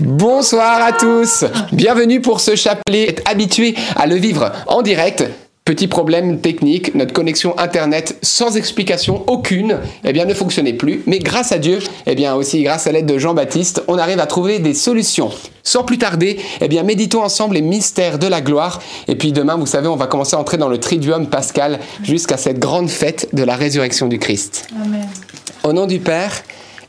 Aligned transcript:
Bonsoir 0.00 0.82
à 0.82 0.92
tous, 0.92 1.44
bienvenue 1.72 2.20
pour 2.20 2.40
ce 2.40 2.56
chapelet. 2.56 3.14
Habitué 3.26 3.74
à 3.94 4.06
le 4.06 4.16
vivre 4.16 4.50
en 4.66 4.82
direct, 4.82 5.24
Petit 5.64 5.88
problème 5.88 6.40
technique, 6.40 6.94
notre 6.94 7.14
connexion 7.14 7.58
internet 7.58 8.18
sans 8.20 8.58
explication 8.58 9.24
aucune, 9.28 9.78
eh 10.04 10.12
bien 10.12 10.26
ne 10.26 10.34
fonctionnait 10.34 10.74
plus. 10.74 11.02
Mais 11.06 11.20
grâce 11.20 11.52
à 11.52 11.58
Dieu, 11.58 11.78
eh 12.04 12.14
bien 12.14 12.34
aussi 12.34 12.62
grâce 12.62 12.86
à 12.86 12.92
l'aide 12.92 13.06
de 13.06 13.16
Jean-Baptiste, 13.16 13.82
on 13.88 13.96
arrive 13.96 14.20
à 14.20 14.26
trouver 14.26 14.58
des 14.58 14.74
solutions. 14.74 15.30
Sans 15.62 15.82
plus 15.82 15.96
tarder, 15.96 16.38
eh 16.60 16.68
bien 16.68 16.82
méditons 16.82 17.22
ensemble 17.22 17.54
les 17.54 17.62
mystères 17.62 18.18
de 18.18 18.26
la 18.26 18.42
gloire. 18.42 18.82
Et 19.08 19.16
puis 19.16 19.32
demain, 19.32 19.56
vous 19.56 19.64
savez, 19.64 19.88
on 19.88 19.96
va 19.96 20.06
commencer 20.06 20.36
à 20.36 20.38
entrer 20.38 20.58
dans 20.58 20.68
le 20.68 20.78
Triduum 20.78 21.28
pascal 21.28 21.80
jusqu'à 22.02 22.36
cette 22.36 22.58
grande 22.58 22.90
fête 22.90 23.28
de 23.32 23.42
la 23.42 23.56
résurrection 23.56 24.06
du 24.06 24.18
Christ. 24.18 24.68
Amen. 24.84 25.08
Au 25.62 25.72
nom 25.72 25.86
du 25.86 25.98
Père 25.98 26.42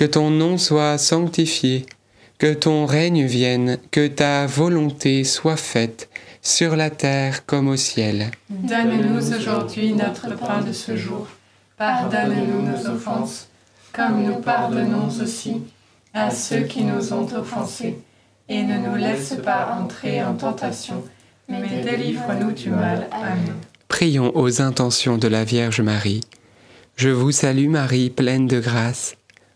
que 0.00 0.06
ton 0.06 0.30
nom 0.30 0.56
soit 0.56 0.96
sanctifié 0.96 1.84
que 2.38 2.54
ton 2.54 2.86
règne 2.86 3.26
vienne, 3.26 3.76
que 3.90 4.06
ta 4.06 4.46
volonté 4.46 5.24
soit 5.24 5.58
faite, 5.58 6.08
sur 6.40 6.74
la 6.74 6.88
terre 6.88 7.44
comme 7.44 7.68
au 7.68 7.76
ciel. 7.76 8.30
Donne-nous 8.48 9.34
aujourd'hui 9.34 9.92
notre 9.92 10.38
pain 10.38 10.62
de 10.62 10.72
ce 10.72 10.96
jour. 10.96 11.26
Pardonne-nous 11.76 12.62
nos 12.62 12.88
offenses, 12.88 13.48
comme 13.92 14.24
nous 14.24 14.36
pardonnons 14.36 15.10
aussi 15.22 15.60
à 16.14 16.30
ceux 16.30 16.62
qui 16.62 16.82
nous 16.82 17.12
ont 17.12 17.28
offensés. 17.36 17.98
Et 18.48 18.62
ne 18.62 18.78
nous 18.78 18.96
laisse 18.96 19.36
pas 19.44 19.76
entrer 19.78 20.24
en 20.24 20.32
tentation, 20.32 21.04
mais 21.46 21.82
délivre-nous 21.84 22.52
du 22.52 22.70
mal. 22.70 23.06
Amen. 23.12 23.54
Prions 23.88 24.34
aux 24.34 24.62
intentions 24.62 25.18
de 25.18 25.28
la 25.28 25.44
Vierge 25.44 25.82
Marie. 25.82 26.22
Je 26.96 27.10
vous 27.10 27.32
salue 27.32 27.68
Marie, 27.68 28.08
pleine 28.08 28.46
de 28.46 28.60
grâce. 28.60 29.14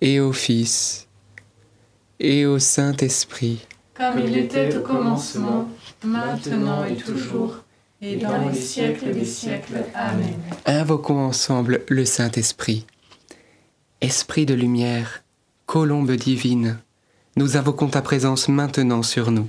et 0.00 0.20
au 0.20 0.32
Fils 0.32 1.08
et 2.20 2.46
au 2.46 2.58
Saint-Esprit. 2.58 3.66
Comme 3.94 4.20
il 4.20 4.36
était 4.36 4.76
au 4.76 4.80
commencement, 4.80 5.68
maintenant 6.04 6.84
et 6.84 6.96
toujours, 6.96 7.64
et 8.00 8.16
dans 8.16 8.48
les 8.48 8.54
siècles 8.54 9.12
des 9.12 9.24
siècles. 9.24 9.84
Amen. 9.94 10.34
Invoquons 10.66 11.18
ensemble 11.18 11.82
le 11.88 12.04
Saint-Esprit. 12.04 12.86
Esprit 14.00 14.46
de 14.46 14.54
lumière, 14.54 15.22
colombe 15.66 16.12
divine, 16.12 16.78
nous 17.36 17.56
invoquons 17.56 17.88
ta 17.88 18.02
présence 18.02 18.48
maintenant 18.48 19.02
sur 19.02 19.30
nous. 19.30 19.48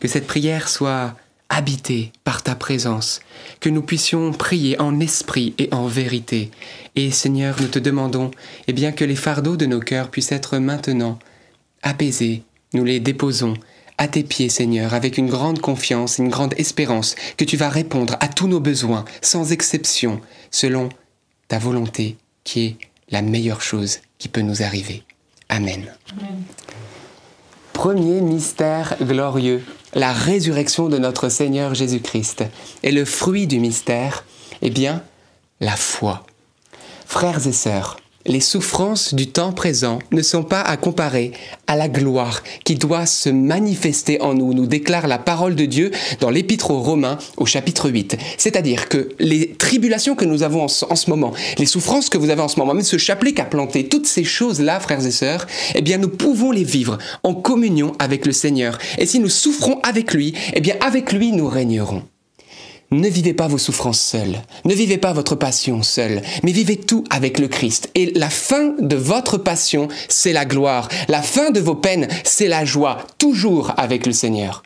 Que 0.00 0.08
cette 0.08 0.26
prière 0.26 0.68
soit 0.68 1.14
habitée 1.48 2.12
par 2.24 2.42
ta 2.42 2.54
présence, 2.54 3.20
que 3.60 3.68
nous 3.68 3.82
puissions 3.82 4.32
prier 4.32 4.80
en 4.80 5.00
esprit 5.00 5.54
et 5.58 5.68
en 5.72 5.86
vérité. 5.86 6.50
Et 6.96 7.10
Seigneur, 7.10 7.56
nous 7.60 7.68
te 7.68 7.78
demandons 7.78 8.30
eh 8.66 8.72
bien, 8.72 8.92
que 8.92 9.04
les 9.04 9.16
fardeaux 9.16 9.56
de 9.56 9.66
nos 9.66 9.80
cœurs 9.80 10.10
puissent 10.10 10.32
être 10.32 10.58
maintenant 10.58 11.18
apaisés, 11.82 12.42
nous 12.72 12.84
les 12.84 13.00
déposons 13.00 13.54
à 13.98 14.08
tes 14.08 14.24
pieds, 14.24 14.48
Seigneur, 14.48 14.92
avec 14.92 15.16
une 15.16 15.28
grande 15.28 15.60
confiance, 15.60 16.18
une 16.18 16.28
grande 16.28 16.54
espérance 16.58 17.14
que 17.36 17.44
tu 17.44 17.56
vas 17.56 17.70
répondre 17.70 18.16
à 18.20 18.28
tous 18.28 18.48
nos 18.48 18.60
besoins, 18.60 19.04
sans 19.22 19.52
exception, 19.52 20.20
selon 20.50 20.90
ta 21.48 21.58
volonté, 21.58 22.16
qui 22.44 22.66
est 22.66 22.76
la 23.08 23.22
meilleure 23.22 23.62
chose 23.62 24.00
qui 24.18 24.28
peut 24.28 24.42
nous 24.42 24.62
arriver. 24.62 25.04
Amen. 25.48 25.92
Premier 27.72 28.20
mystère 28.20 28.96
glorieux, 29.00 29.62
la 29.96 30.12
résurrection 30.12 30.90
de 30.90 30.98
notre 30.98 31.30
Seigneur 31.30 31.74
Jésus-Christ. 31.74 32.44
Et 32.82 32.92
le 32.92 33.06
fruit 33.06 33.46
du 33.46 33.58
mystère, 33.58 34.24
eh 34.60 34.68
bien, 34.68 35.02
la 35.58 35.74
foi. 35.74 36.24
Frères 37.06 37.46
et 37.46 37.52
sœurs, 37.52 37.96
les 38.26 38.40
souffrances 38.40 39.14
du 39.14 39.28
temps 39.28 39.52
présent 39.52 39.98
ne 40.12 40.22
sont 40.22 40.42
pas 40.42 40.60
à 40.60 40.76
comparer 40.76 41.32
à 41.66 41.76
la 41.76 41.88
gloire 41.88 42.42
qui 42.64 42.74
doit 42.74 43.06
se 43.06 43.28
manifester 43.28 44.20
en 44.20 44.34
nous, 44.34 44.54
nous 44.54 44.66
déclare 44.66 45.06
la 45.06 45.18
parole 45.18 45.54
de 45.54 45.64
Dieu 45.64 45.90
dans 46.20 46.30
l'Épître 46.30 46.70
aux 46.70 46.80
Romains 46.80 47.18
au 47.36 47.46
chapitre 47.46 47.90
8. 47.90 48.16
C'est-à-dire 48.38 48.88
que 48.88 49.08
les 49.18 49.52
tribulations 49.52 50.14
que 50.14 50.24
nous 50.24 50.42
avons 50.42 50.64
en, 50.64 50.68
ce 50.68 51.10
moment, 51.10 51.32
les 51.58 51.66
souffrances 51.66 52.08
que 52.08 52.18
vous 52.18 52.30
avez 52.30 52.42
en 52.42 52.48
ce 52.48 52.58
moment, 52.58 52.74
même 52.74 52.82
ce 52.82 52.98
chapelet 52.98 53.32
qu'a 53.32 53.44
planté, 53.44 53.88
toutes 53.88 54.06
ces 54.06 54.24
choses-là, 54.24 54.80
frères 54.80 55.04
et 55.04 55.10
sœurs, 55.10 55.46
eh 55.74 55.82
bien 55.82 55.98
nous 55.98 56.08
pouvons 56.08 56.50
les 56.50 56.64
vivre 56.64 56.98
en 57.22 57.34
communion 57.34 57.92
avec 57.98 58.26
le 58.26 58.32
Seigneur. 58.32 58.78
Et 58.98 59.06
si 59.06 59.20
nous 59.20 59.28
souffrons 59.28 59.80
avec 59.82 60.14
lui, 60.14 60.34
eh 60.54 60.60
bien 60.60 60.76
avec 60.80 61.12
lui 61.12 61.32
nous 61.32 61.48
régnerons. 61.48 62.02
Ne 62.92 63.08
vivez 63.08 63.34
pas 63.34 63.48
vos 63.48 63.58
souffrances 63.58 64.00
seules, 64.00 64.40
ne 64.64 64.72
vivez 64.72 64.96
pas 64.96 65.12
votre 65.12 65.34
passion 65.34 65.82
seule, 65.82 66.22
mais 66.44 66.52
vivez 66.52 66.76
tout 66.76 67.02
avec 67.10 67.40
le 67.40 67.48
Christ. 67.48 67.90
Et 67.96 68.12
la 68.14 68.30
fin 68.30 68.74
de 68.78 68.94
votre 68.94 69.38
passion, 69.38 69.88
c'est 70.08 70.32
la 70.32 70.44
gloire. 70.44 70.88
La 71.08 71.20
fin 71.20 71.50
de 71.50 71.58
vos 71.58 71.74
peines, 71.74 72.06
c'est 72.22 72.46
la 72.46 72.64
joie, 72.64 72.98
toujours 73.18 73.72
avec 73.76 74.06
le 74.06 74.12
Seigneur. 74.12 74.62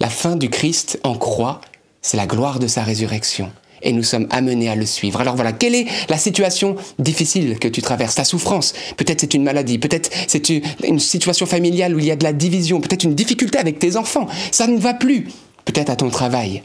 La 0.00 0.08
fin 0.08 0.34
du 0.34 0.50
Christ 0.50 0.98
en 1.04 1.14
croix, 1.14 1.60
c'est 2.02 2.16
la 2.16 2.26
gloire 2.26 2.58
de 2.58 2.66
sa 2.66 2.82
résurrection. 2.82 3.52
Et 3.82 3.92
nous 3.92 4.02
sommes 4.02 4.26
amenés 4.30 4.68
à 4.68 4.74
le 4.74 4.86
suivre. 4.86 5.20
Alors 5.20 5.36
voilà, 5.36 5.52
quelle 5.52 5.76
est 5.76 5.86
la 6.08 6.18
situation 6.18 6.74
difficile 6.98 7.60
que 7.60 7.68
tu 7.68 7.82
traverses? 7.82 8.16
Ta 8.16 8.24
souffrance 8.24 8.72
Peut-être 8.96 9.20
c'est 9.20 9.34
une 9.34 9.44
maladie, 9.44 9.78
peut-être 9.78 10.10
c'est 10.26 10.48
une 10.48 10.98
situation 10.98 11.46
familiale 11.46 11.94
où 11.94 12.00
il 12.00 12.06
y 12.06 12.10
a 12.10 12.16
de 12.16 12.24
la 12.24 12.32
division, 12.32 12.80
peut-être 12.80 13.04
une 13.04 13.14
difficulté 13.14 13.58
avec 13.58 13.78
tes 13.78 13.96
enfants. 13.96 14.26
Ça 14.50 14.66
ne 14.66 14.76
va 14.76 14.92
plus. 14.92 15.28
Peut-être 15.64 15.90
à 15.90 15.96
ton 15.96 16.10
travail 16.10 16.64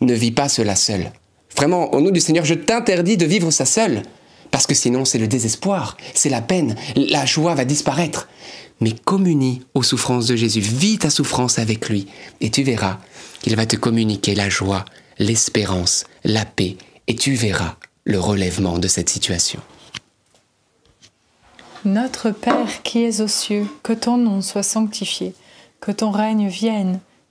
ne 0.00 0.14
vis 0.14 0.32
pas 0.32 0.48
cela 0.48 0.76
seul. 0.76 1.12
Vraiment, 1.56 1.92
au 1.94 2.00
nom 2.00 2.10
du 2.10 2.20
Seigneur, 2.20 2.44
je 2.44 2.54
t'interdis 2.54 3.16
de 3.16 3.26
vivre 3.26 3.50
ça 3.50 3.64
seul. 3.64 4.02
Parce 4.50 4.66
que 4.66 4.74
sinon, 4.74 5.04
c'est 5.04 5.18
le 5.18 5.26
désespoir, 5.26 5.96
c'est 6.14 6.28
la 6.28 6.40
peine, 6.40 6.76
la 6.96 7.26
joie 7.26 7.54
va 7.54 7.64
disparaître. 7.64 8.28
Mais 8.80 8.92
communie 8.92 9.62
aux 9.74 9.82
souffrances 9.82 10.26
de 10.26 10.36
Jésus, 10.36 10.60
vis 10.60 10.98
ta 10.98 11.10
souffrance 11.10 11.58
avec 11.58 11.88
lui, 11.88 12.06
et 12.40 12.50
tu 12.50 12.62
verras 12.62 12.98
qu'il 13.42 13.56
va 13.56 13.66
te 13.66 13.76
communiquer 13.76 14.34
la 14.34 14.48
joie 14.48 14.84
l'espérance, 15.18 16.04
la 16.24 16.44
paix, 16.44 16.76
et 17.06 17.16
tu 17.16 17.34
verras 17.34 17.76
le 18.04 18.18
relèvement 18.18 18.78
de 18.78 18.88
cette 18.88 19.08
situation. 19.08 19.60
Notre 21.84 22.30
Père 22.30 22.82
qui 22.82 23.04
es 23.04 23.20
aux 23.20 23.28
cieux, 23.28 23.66
que 23.82 23.92
ton 23.92 24.16
nom 24.16 24.40
soit 24.40 24.62
sanctifié, 24.62 25.34
que 25.80 25.92
ton 25.92 26.10
règne 26.10 26.48
vienne, 26.48 27.00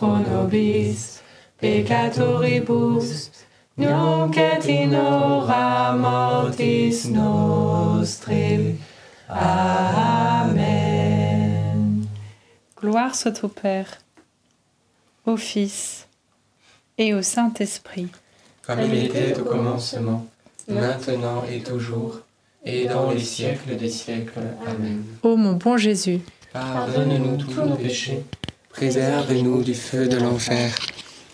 pro 0.00 0.16
nobis 0.16 1.20
peccatoribus, 1.60 3.30
nunc 3.76 4.36
et 4.36 4.66
in 4.68 4.94
hora 4.94 5.92
mortis 5.92 7.04
nostre. 7.10 8.32
Amen. 9.28 10.56
Gloire 12.80 13.14
soit 13.14 13.44
au 13.44 13.48
Père, 13.48 13.98
au 15.26 15.36
Fils 15.36 16.06
et 16.96 17.12
au 17.12 17.20
Saint-Esprit. 17.20 18.08
Comme 18.66 18.80
il 18.80 19.04
était 19.04 19.38
au 19.38 19.44
commencement, 19.44 20.26
maintenant 20.66 21.44
et 21.50 21.60
toujours, 21.60 22.20
et 22.64 22.86
dans 22.86 23.10
les 23.10 23.20
siècles 23.20 23.76
des 23.76 23.90
siècles. 23.90 24.40
Amen. 24.66 25.04
Ô 25.22 25.36
mon 25.36 25.52
bon 25.52 25.76
Jésus, 25.76 26.20
Pardonne-nous 26.54 27.36
tous 27.36 27.52
nos 27.62 27.76
péchés, 27.76 28.24
préservez-nous 28.72 29.62
du 29.62 29.74
feu 29.74 30.08
de 30.08 30.16
l'enfer, 30.16 30.74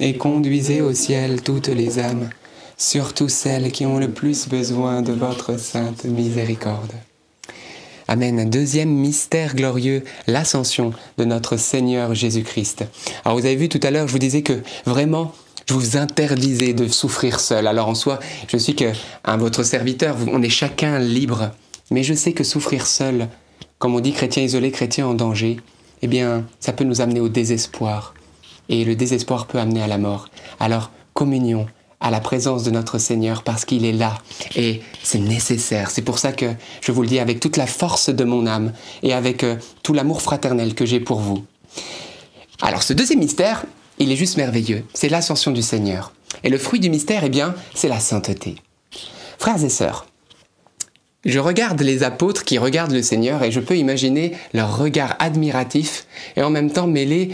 et 0.01 0.17
conduisez 0.17 0.81
au 0.81 0.93
ciel 0.93 1.43
toutes 1.43 1.69
les 1.69 1.99
âmes, 1.99 2.31
surtout 2.77 3.29
celles 3.29 3.73
qui 3.73 3.87
ont 3.87 3.99
le 3.99 4.11
plus 4.11 4.49
besoin 4.49 5.03
de 5.03 5.13
votre 5.13 5.59
sainte 5.59 6.05
miséricorde. 6.05 6.93
Amen. 8.09 8.49
Deuxième 8.49 8.91
mystère 8.91 9.57
glorieux, 9.57 10.05
l'ascension 10.27 10.93
de 11.19 11.25
notre 11.25 11.57
Seigneur 11.57 12.15
Jésus-Christ. 12.15 12.85
Alors 13.25 13.39
vous 13.39 13.47
avez 13.47 13.57
vu 13.57 13.69
tout 13.69 13.81
à 13.83 13.91
l'heure, 13.91 14.07
je 14.07 14.13
vous 14.13 14.19
disais 14.19 14.43
que 14.43 14.63
vraiment, 14.85 15.33
je 15.69 15.75
vous 15.75 15.97
interdisais 15.97 16.73
de 16.73 16.87
souffrir 16.87 17.41
seul. 17.41 17.67
Alors 17.67 17.89
en 17.89 17.97
soi, 17.97 18.21
je 18.49 18.57
suis 18.57 18.77
que 18.77 18.93
un 19.25 19.37
votre 19.37 19.65
serviteur, 19.65 20.17
on 20.33 20.41
est 20.43 20.49
chacun 20.49 21.01
libre. 21.01 21.51
Mais 21.91 22.05
je 22.05 22.15
sais 22.15 22.33
que 22.33 22.45
souffrir 22.45 22.87
seul, 22.87 23.29
comme 23.79 23.95
on 23.95 24.01
dit 24.01 24.13
chrétien 24.13 24.45
isolé, 24.45 24.71
chrétien 24.71 25.07
en 25.07 25.15
danger, 25.15 25.57
eh 26.03 26.07
bien, 26.07 26.45
ça 26.61 26.73
peut 26.73 26.85
nous 26.85 27.01
amener 27.01 27.21
au 27.21 27.29
désespoir. 27.29 28.15
Et 28.69 28.85
le 28.85 28.97
désespoir 28.97 29.47
peut 29.47 29.59
amener 29.59 29.83
à 29.83 29.87
la 29.87 29.99
mort. 29.99 30.29
Alors, 30.61 30.91
communion 31.15 31.67
à 32.01 32.11
la 32.11 32.21
présence 32.21 32.63
de 32.63 32.71
notre 32.71 32.99
Seigneur 32.99 33.43
parce 33.43 33.65
qu'il 33.65 33.85
est 33.85 33.93
là. 33.93 34.19
Et 34.55 34.83
c'est 35.03 35.19
nécessaire. 35.19 35.91
C'est 35.91 36.03
pour 36.03 36.19
ça 36.19 36.33
que 36.33 36.53
je 36.81 36.93
vous 36.93 37.03
le 37.03 37.09
dis 37.09 37.19
avec 37.19 37.41
toute 37.41 37.57
la 37.57 37.67
force 37.67 38.11
de 38.11 38.25
mon 38.25 38.47
âme 38.47 38.73
et 39.03 39.13
avec 39.13 39.45
euh, 39.45 39.57
tout 39.83 39.93
l'amour 39.93 40.21
fraternel 40.23 40.75
que 40.75 40.85
j'ai 40.85 41.01
pour 41.01 41.21
vous. 41.21 41.45
Alors, 42.61 42.83
ce 42.83 42.93
deuxième 42.93 43.21
mystère, 43.21 43.65
il 43.99 44.13
est 44.13 44.17
juste 44.17 44.37
merveilleux. 44.37 44.85
C'est 44.95 45.09
l'ascension 45.09 45.53
du 45.53 45.63
Seigneur. 45.63 46.13
Et 46.45 46.51
le 46.51 46.59
fruit 46.59 46.81
du 46.81 46.91
mystère, 46.91 47.25
eh 47.25 47.31
bien, 47.31 47.55
c'est 47.75 47.89
la 47.89 48.01
sainteté. 48.01 48.57
Frères 49.39 49.63
et 49.63 49.69
sœurs, 49.69 50.07
je 51.27 51.41
regarde 51.41 51.81
les 51.83 52.05
apôtres 52.05 52.45
qui 52.45 52.57
regardent 52.57 52.93
le 52.93 53.03
Seigneur 53.03 53.43
et 53.43 53.51
je 53.51 53.59
peux 53.59 53.77
imaginer 53.77 54.33
leur 54.55 54.79
regard 54.79 55.17
admiratif 55.19 56.07
et 56.37 56.43
en 56.43 56.51
même 56.51 56.71
temps 56.71 56.87
mêlé 56.87 57.33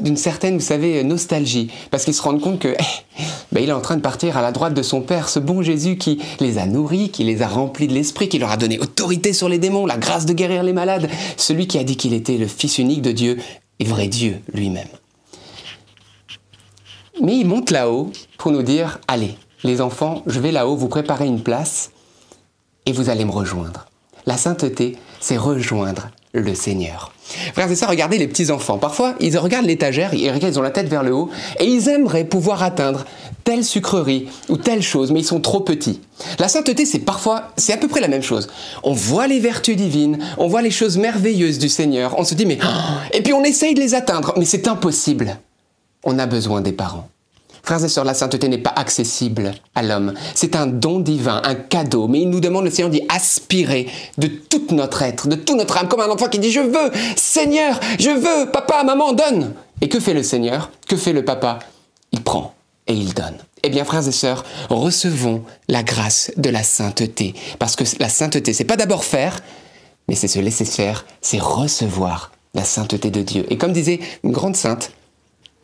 d'une 0.00 0.16
certaine, 0.16 0.54
vous 0.54 0.64
savez, 0.64 1.02
nostalgie. 1.02 1.68
Parce 1.90 2.04
qu'ils 2.04 2.14
se 2.14 2.22
rendent 2.22 2.40
compte 2.40 2.60
que 2.60 2.68
eh, 2.68 3.22
ben, 3.50 3.62
il 3.62 3.68
est 3.68 3.72
en 3.72 3.80
train 3.80 3.96
de 3.96 4.00
partir 4.00 4.36
à 4.36 4.42
la 4.42 4.52
droite 4.52 4.74
de 4.74 4.82
son 4.82 5.00
Père, 5.00 5.28
ce 5.28 5.40
bon 5.40 5.60
Jésus 5.60 5.98
qui 5.98 6.20
les 6.38 6.58
a 6.58 6.66
nourris, 6.66 7.10
qui 7.10 7.24
les 7.24 7.42
a 7.42 7.48
remplis 7.48 7.88
de 7.88 7.94
l'Esprit, 7.94 8.28
qui 8.28 8.38
leur 8.38 8.50
a 8.50 8.56
donné 8.56 8.78
autorité 8.78 9.32
sur 9.32 9.48
les 9.48 9.58
démons, 9.58 9.86
la 9.86 9.98
grâce 9.98 10.24
de 10.24 10.32
guérir 10.32 10.62
les 10.62 10.72
malades, 10.72 11.10
celui 11.36 11.66
qui 11.66 11.78
a 11.78 11.84
dit 11.84 11.96
qu'il 11.96 12.14
était 12.14 12.38
le 12.38 12.46
Fils 12.46 12.78
unique 12.78 13.02
de 13.02 13.10
Dieu 13.10 13.38
et 13.80 13.84
vrai 13.84 14.06
Dieu 14.06 14.38
lui-même. 14.54 14.86
Mais 17.20 17.36
il 17.36 17.46
monte 17.46 17.72
là-haut 17.72 18.12
pour 18.38 18.52
nous 18.52 18.62
dire, 18.62 19.00
allez, 19.08 19.34
les 19.64 19.80
enfants, 19.80 20.22
je 20.26 20.38
vais 20.38 20.52
là-haut 20.52 20.76
vous 20.76 20.88
préparer 20.88 21.26
une 21.26 21.42
place 21.42 21.90
et 22.86 22.92
vous 22.92 23.10
allez 23.10 23.24
me 23.24 23.30
rejoindre. 23.30 23.86
La 24.26 24.36
sainteté, 24.36 24.96
c'est 25.20 25.36
rejoindre 25.36 26.10
le 26.32 26.54
Seigneur. 26.54 27.12
Frères 27.52 27.70
et 27.70 27.76
sœurs, 27.76 27.90
regardez 27.90 28.18
les 28.18 28.26
petits 28.26 28.50
enfants. 28.50 28.78
Parfois, 28.78 29.14
ils 29.20 29.36
regardent 29.36 29.66
l'étagère, 29.66 30.14
ils, 30.14 30.32
ils 30.42 30.58
ont 30.58 30.62
la 30.62 30.70
tête 30.70 30.88
vers 30.88 31.02
le 31.02 31.12
haut, 31.12 31.30
et 31.60 31.66
ils 31.66 31.88
aimeraient 31.88 32.24
pouvoir 32.24 32.62
atteindre 32.62 33.04
telle 33.44 33.64
sucrerie 33.64 34.28
ou 34.48 34.56
telle 34.56 34.82
chose, 34.82 35.12
mais 35.12 35.20
ils 35.20 35.26
sont 35.26 35.40
trop 35.40 35.60
petits. 35.60 36.00
La 36.38 36.48
sainteté, 36.48 36.86
c'est 36.86 37.00
parfois, 37.00 37.52
c'est 37.56 37.72
à 37.72 37.76
peu 37.76 37.88
près 37.88 38.00
la 38.00 38.08
même 38.08 38.22
chose. 38.22 38.48
On 38.82 38.92
voit 38.92 39.26
les 39.26 39.40
vertus 39.40 39.76
divines, 39.76 40.18
on 40.38 40.48
voit 40.48 40.62
les 40.62 40.70
choses 40.70 40.96
merveilleuses 40.96 41.58
du 41.58 41.68
Seigneur, 41.68 42.18
on 42.18 42.24
se 42.24 42.34
dit 42.34 42.46
mais... 42.46 42.58
Oh, 42.62 42.66
et 43.12 43.22
puis 43.22 43.32
on 43.32 43.44
essaye 43.44 43.74
de 43.74 43.80
les 43.80 43.94
atteindre, 43.94 44.34
mais 44.36 44.44
c'est 44.44 44.68
impossible. 44.68 45.36
On 46.04 46.18
a 46.18 46.26
besoin 46.26 46.60
des 46.60 46.72
parents. 46.72 47.08
Frères 47.62 47.84
et 47.84 47.88
sœurs, 47.88 48.04
la 48.04 48.14
sainteté 48.14 48.48
n'est 48.48 48.58
pas 48.58 48.72
accessible 48.74 49.52
à 49.74 49.82
l'homme. 49.82 50.14
C'est 50.34 50.56
un 50.56 50.66
don 50.66 50.98
divin, 50.98 51.40
un 51.44 51.54
cadeau. 51.54 52.08
Mais 52.08 52.22
il 52.22 52.30
nous 52.30 52.40
demande, 52.40 52.64
le 52.64 52.70
Seigneur 52.70 52.90
dit, 52.90 53.02
aspirer 53.08 53.88
de 54.18 54.26
tout 54.26 54.66
notre 54.72 55.02
être, 55.02 55.28
de 55.28 55.36
tout 55.36 55.56
notre 55.56 55.76
âme, 55.76 55.88
comme 55.88 56.00
un 56.00 56.10
enfant 56.10 56.28
qui 56.28 56.40
dit, 56.40 56.50
je 56.50 56.60
veux, 56.60 56.90
Seigneur, 57.16 57.78
je 58.00 58.10
veux, 58.10 58.50
papa, 58.50 58.82
maman, 58.82 59.12
donne. 59.12 59.54
Et 59.80 59.88
que 59.88 60.00
fait 60.00 60.14
le 60.14 60.22
Seigneur? 60.24 60.70
Que 60.88 60.96
fait 60.96 61.12
le 61.12 61.24
papa? 61.24 61.60
Il 62.10 62.22
prend 62.22 62.54
et 62.88 62.94
il 62.94 63.14
donne. 63.14 63.38
Eh 63.62 63.70
bien, 63.70 63.84
frères 63.84 64.06
et 64.06 64.12
sœurs, 64.12 64.44
recevons 64.68 65.44
la 65.68 65.84
grâce 65.84 66.32
de 66.36 66.50
la 66.50 66.64
sainteté. 66.64 67.34
Parce 67.60 67.76
que 67.76 67.84
la 68.00 68.08
sainteté, 68.08 68.52
c'est 68.52 68.64
pas 68.64 68.76
d'abord 68.76 69.04
faire, 69.04 69.38
mais 70.08 70.16
c'est 70.16 70.28
se 70.28 70.40
laisser 70.40 70.64
faire, 70.64 71.04
c'est 71.20 71.40
recevoir 71.40 72.32
la 72.54 72.64
sainteté 72.64 73.10
de 73.10 73.22
Dieu. 73.22 73.46
Et 73.50 73.56
comme 73.56 73.72
disait 73.72 74.00
une 74.24 74.32
grande 74.32 74.56
sainte, 74.56 74.90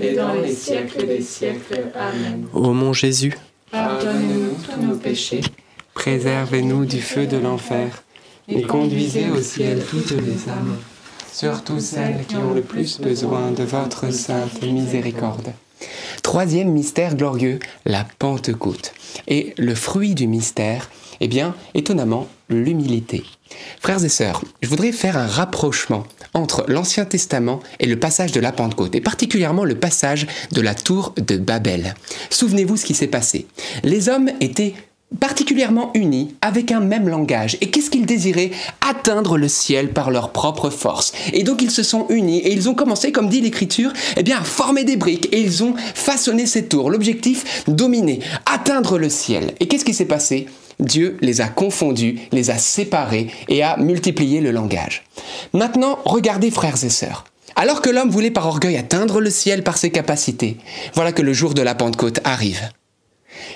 et 0.00 0.14
dans 0.14 0.34
les 0.34 0.54
siècles 0.54 1.06
des 1.06 1.22
siècles. 1.22 1.84
Amen. 1.94 2.46
Ô 2.52 2.72
mon 2.72 2.92
Jésus, 2.92 3.36
Pardonnez-nous 3.70 4.56
tous 4.64 4.86
nos 4.86 4.96
péchés, 4.96 5.42
Préservez-nous 5.94 6.84
du 6.84 7.00
feu 7.00 7.26
de 7.26 7.36
l'enfer 7.36 8.04
et 8.48 8.62
conduisez 8.62 9.30
au 9.30 9.40
ciel 9.42 9.82
toutes 9.88 10.12
les 10.12 10.48
âmes, 10.48 10.76
surtout 11.32 11.80
celles 11.80 12.24
qui 12.28 12.36
ont 12.36 12.54
le 12.54 12.60
plus 12.60 13.00
besoin 13.00 13.50
de 13.50 13.64
votre 13.64 14.12
sainte 14.12 14.62
miséricorde. 14.62 15.52
Troisième 16.22 16.70
mystère 16.70 17.16
glorieux, 17.16 17.58
la 17.84 18.06
Pentecôte. 18.18 18.92
Et 19.26 19.54
le 19.58 19.74
fruit 19.74 20.14
du 20.14 20.26
mystère, 20.26 20.90
eh 21.20 21.28
bien, 21.28 21.54
étonnamment, 21.74 22.28
l'humilité. 22.48 23.24
Frères 23.80 24.04
et 24.04 24.08
sœurs, 24.08 24.42
je 24.60 24.68
voudrais 24.68 24.92
faire 24.92 25.16
un 25.16 25.26
rapprochement 25.26 26.04
entre 26.36 26.64
l'Ancien 26.68 27.06
Testament 27.06 27.60
et 27.80 27.86
le 27.86 27.98
passage 27.98 28.30
de 28.30 28.40
la 28.40 28.52
Pentecôte, 28.52 28.94
et 28.94 29.00
particulièrement 29.00 29.64
le 29.64 29.74
passage 29.74 30.26
de 30.52 30.60
la 30.60 30.74
tour 30.74 31.14
de 31.16 31.36
Babel. 31.36 31.94
Souvenez-vous 32.30 32.76
ce 32.76 32.84
qui 32.84 32.94
s'est 32.94 33.06
passé. 33.06 33.46
Les 33.82 34.08
hommes 34.08 34.30
étaient 34.40 34.74
particulièrement 35.20 35.92
unis 35.94 36.34
avec 36.40 36.72
un 36.72 36.80
même 36.80 37.08
langage. 37.08 37.56
Et 37.60 37.70
qu'est-ce 37.70 37.90
qu'ils 37.90 38.06
désiraient? 38.06 38.50
Atteindre 38.86 39.38
le 39.38 39.48
ciel 39.48 39.92
par 39.92 40.10
leur 40.10 40.30
propre 40.30 40.68
force. 40.68 41.12
Et 41.32 41.44
donc 41.44 41.62
ils 41.62 41.70
se 41.70 41.82
sont 41.82 42.06
unis 42.08 42.40
et 42.40 42.52
ils 42.52 42.68
ont 42.68 42.74
commencé, 42.74 43.12
comme 43.12 43.28
dit 43.28 43.40
l'Écriture, 43.40 43.92
eh 44.16 44.22
bien, 44.22 44.38
à 44.38 44.44
former 44.44 44.84
des 44.84 44.96
briques 44.96 45.28
et 45.32 45.40
ils 45.40 45.62
ont 45.62 45.74
façonné 45.94 46.44
ces 46.44 46.66
tours. 46.66 46.90
L'objectif, 46.90 47.64
dominer, 47.68 48.20
atteindre 48.52 48.98
le 48.98 49.08
ciel. 49.08 49.54
Et 49.60 49.68
qu'est-ce 49.68 49.84
qui 49.84 49.94
s'est 49.94 50.06
passé? 50.06 50.48
Dieu 50.80 51.16
les 51.20 51.40
a 51.40 51.48
confondus, 51.48 52.18
les 52.32 52.50
a 52.50 52.58
séparés 52.58 53.28
et 53.48 53.62
a 53.62 53.76
multiplié 53.76 54.40
le 54.40 54.50
langage. 54.50 55.04
Maintenant, 55.52 55.98
regardez 56.04 56.50
frères 56.50 56.82
et 56.84 56.90
sœurs. 56.90 57.24
Alors 57.54 57.80
que 57.80 57.88
l'homme 57.88 58.10
voulait 58.10 58.30
par 58.30 58.46
orgueil 58.46 58.76
atteindre 58.76 59.20
le 59.20 59.30
ciel 59.30 59.62
par 59.62 59.78
ses 59.78 59.90
capacités, 59.90 60.58
voilà 60.94 61.12
que 61.12 61.22
le 61.22 61.32
jour 61.32 61.54
de 61.54 61.62
la 61.62 61.74
Pentecôte 61.74 62.20
arrive. 62.24 62.68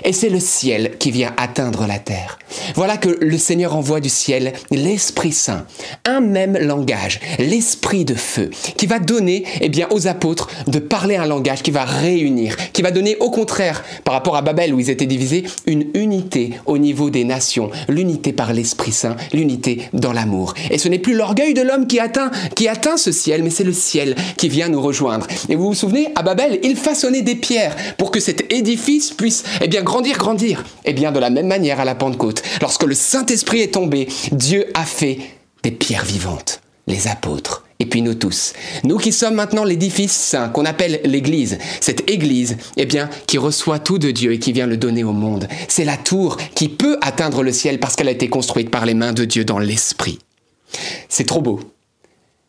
Et 0.04 0.12
c'est 0.12 0.28
le 0.28 0.40
ciel 0.40 0.92
qui 0.98 1.10
vient 1.10 1.32
atteindre 1.36 1.86
la 1.86 1.98
terre. 1.98 2.38
Voilà 2.74 2.96
que 2.96 3.16
le 3.20 3.38
Seigneur 3.38 3.76
envoie 3.76 4.00
du 4.00 4.08
ciel 4.08 4.52
l'Esprit 4.70 5.32
Saint, 5.32 5.66
un 6.04 6.20
même 6.20 6.56
langage, 6.58 7.20
l'Esprit 7.38 8.04
de 8.04 8.14
feu, 8.14 8.50
qui 8.76 8.86
va 8.86 8.98
donner 8.98 9.44
eh 9.60 9.68
bien, 9.68 9.86
aux 9.90 10.06
apôtres 10.06 10.48
de 10.66 10.78
parler 10.78 11.16
un 11.16 11.26
langage 11.26 11.62
qui 11.62 11.70
va 11.70 11.84
réunir, 11.84 12.56
qui 12.72 12.82
va 12.82 12.90
donner 12.90 13.16
au 13.20 13.30
contraire, 13.30 13.84
par 14.04 14.14
rapport 14.14 14.36
à 14.36 14.42
Babel 14.42 14.74
où 14.74 14.80
ils 14.80 14.90
étaient 14.90 15.06
divisés, 15.06 15.44
une 15.66 15.86
unité 15.94 16.52
au 16.66 16.78
niveau 16.78 17.10
des 17.10 17.24
nations, 17.24 17.70
l'unité 17.88 18.32
par 18.32 18.52
l'Esprit 18.52 18.92
Saint, 18.92 19.16
l'unité 19.32 19.82
dans 19.92 20.12
l'amour. 20.12 20.54
Et 20.70 20.78
ce 20.78 20.88
n'est 20.88 20.98
plus 20.98 21.14
l'orgueil 21.14 21.54
de 21.54 21.62
l'homme 21.62 21.86
qui 21.86 22.00
atteint, 22.00 22.30
qui 22.54 22.68
atteint 22.68 22.96
ce 22.96 23.12
ciel, 23.12 23.42
mais 23.42 23.50
c'est 23.50 23.64
le 23.64 23.72
ciel 23.72 24.14
qui 24.36 24.48
vient 24.48 24.68
nous 24.68 24.80
rejoindre. 24.80 25.26
Et 25.48 25.56
vous 25.56 25.66
vous 25.68 25.74
souvenez, 25.74 26.08
à 26.14 26.22
Babel, 26.22 26.58
il 26.62 26.76
façonnait 26.76 27.22
des 27.22 27.34
pierres 27.34 27.76
pour 27.96 28.10
que 28.10 28.20
cet 28.20 28.52
édifice 28.52 29.10
puisse 29.10 29.44
eh 29.60 29.68
bien, 29.68 29.79
grandir, 29.82 30.18
grandir. 30.18 30.64
Et 30.84 30.92
bien, 30.92 31.12
de 31.12 31.18
la 31.18 31.30
même 31.30 31.46
manière 31.46 31.80
à 31.80 31.84
la 31.84 31.94
Pentecôte, 31.94 32.42
lorsque 32.60 32.84
le 32.84 32.94
Saint-Esprit 32.94 33.60
est 33.60 33.74
tombé, 33.74 34.08
Dieu 34.32 34.66
a 34.74 34.84
fait 34.84 35.18
des 35.62 35.70
pierres 35.70 36.04
vivantes, 36.04 36.60
les 36.86 37.08
apôtres. 37.08 37.64
Et 37.80 37.86
puis 37.86 38.02
nous 38.02 38.14
tous, 38.14 38.52
nous 38.84 38.98
qui 38.98 39.10
sommes 39.10 39.34
maintenant 39.34 39.64
l'édifice 39.64 40.12
saint 40.12 40.50
qu'on 40.50 40.66
appelle 40.66 41.00
l'Église, 41.04 41.56
cette 41.80 42.10
Église, 42.10 42.58
eh 42.76 42.84
bien, 42.84 43.08
qui 43.26 43.38
reçoit 43.38 43.78
tout 43.78 43.98
de 43.98 44.10
Dieu 44.10 44.34
et 44.34 44.38
qui 44.38 44.52
vient 44.52 44.66
le 44.66 44.76
donner 44.76 45.02
au 45.02 45.12
monde. 45.12 45.48
C'est 45.66 45.86
la 45.86 45.96
tour 45.96 46.36
qui 46.54 46.68
peut 46.68 46.98
atteindre 47.00 47.42
le 47.42 47.52
ciel 47.52 47.80
parce 47.80 47.96
qu'elle 47.96 48.08
a 48.08 48.12
été 48.12 48.28
construite 48.28 48.68
par 48.68 48.84
les 48.84 48.92
mains 48.92 49.14
de 49.14 49.24
Dieu 49.24 49.46
dans 49.46 49.58
l'Esprit. 49.58 50.18
C'est 51.08 51.26
trop 51.26 51.40
beau. 51.40 51.60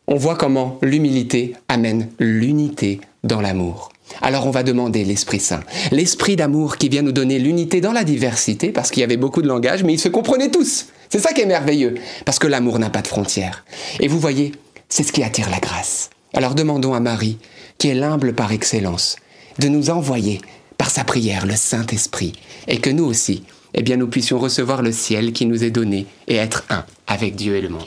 On 0.06 0.16
voit 0.16 0.36
comment 0.36 0.78
l'humilité 0.82 1.54
amène 1.68 2.08
l'unité 2.18 3.00
dans 3.24 3.40
l'amour. 3.40 3.91
Alors 4.20 4.46
on 4.46 4.50
va 4.50 4.62
demander 4.62 5.04
l'Esprit 5.04 5.40
Saint, 5.40 5.62
l'Esprit 5.90 6.36
d'amour 6.36 6.76
qui 6.76 6.88
vient 6.88 7.02
nous 7.02 7.12
donner 7.12 7.38
l'unité 7.38 7.80
dans 7.80 7.92
la 7.92 8.04
diversité, 8.04 8.70
parce 8.70 8.90
qu'il 8.90 9.00
y 9.00 9.04
avait 9.04 9.16
beaucoup 9.16 9.42
de 9.42 9.48
langages, 9.48 9.84
mais 9.84 9.94
ils 9.94 10.00
se 10.00 10.08
comprenaient 10.08 10.50
tous. 10.50 10.86
C'est 11.08 11.18
ça 11.18 11.32
qui 11.32 11.40
est 11.40 11.46
merveilleux, 11.46 11.94
parce 12.24 12.38
que 12.38 12.46
l'amour 12.46 12.78
n'a 12.78 12.90
pas 12.90 13.02
de 13.02 13.08
frontières. 13.08 13.64
Et 14.00 14.08
vous 14.08 14.18
voyez, 14.18 14.52
c'est 14.88 15.02
ce 15.02 15.12
qui 15.12 15.22
attire 15.22 15.50
la 15.50 15.58
grâce. 15.58 16.10
Alors 16.34 16.54
demandons 16.54 16.94
à 16.94 17.00
Marie, 17.00 17.38
qui 17.78 17.88
est 17.88 17.94
l'humble 17.94 18.34
par 18.34 18.52
excellence, 18.52 19.16
de 19.58 19.68
nous 19.68 19.90
envoyer 19.90 20.40
par 20.78 20.90
sa 20.90 21.04
prière 21.04 21.46
le 21.46 21.56
Saint-Esprit, 21.56 22.32
et 22.68 22.78
que 22.78 22.90
nous 22.90 23.04
aussi, 23.04 23.44
eh 23.74 23.82
bien, 23.82 23.96
nous 23.96 24.08
puissions 24.08 24.38
recevoir 24.38 24.82
le 24.82 24.92
ciel 24.92 25.32
qui 25.32 25.46
nous 25.46 25.64
est 25.64 25.70
donné 25.70 26.06
et 26.28 26.36
être 26.36 26.64
un 26.70 26.84
avec 27.06 27.36
Dieu 27.36 27.56
et 27.56 27.60
le 27.60 27.68
monde. 27.68 27.86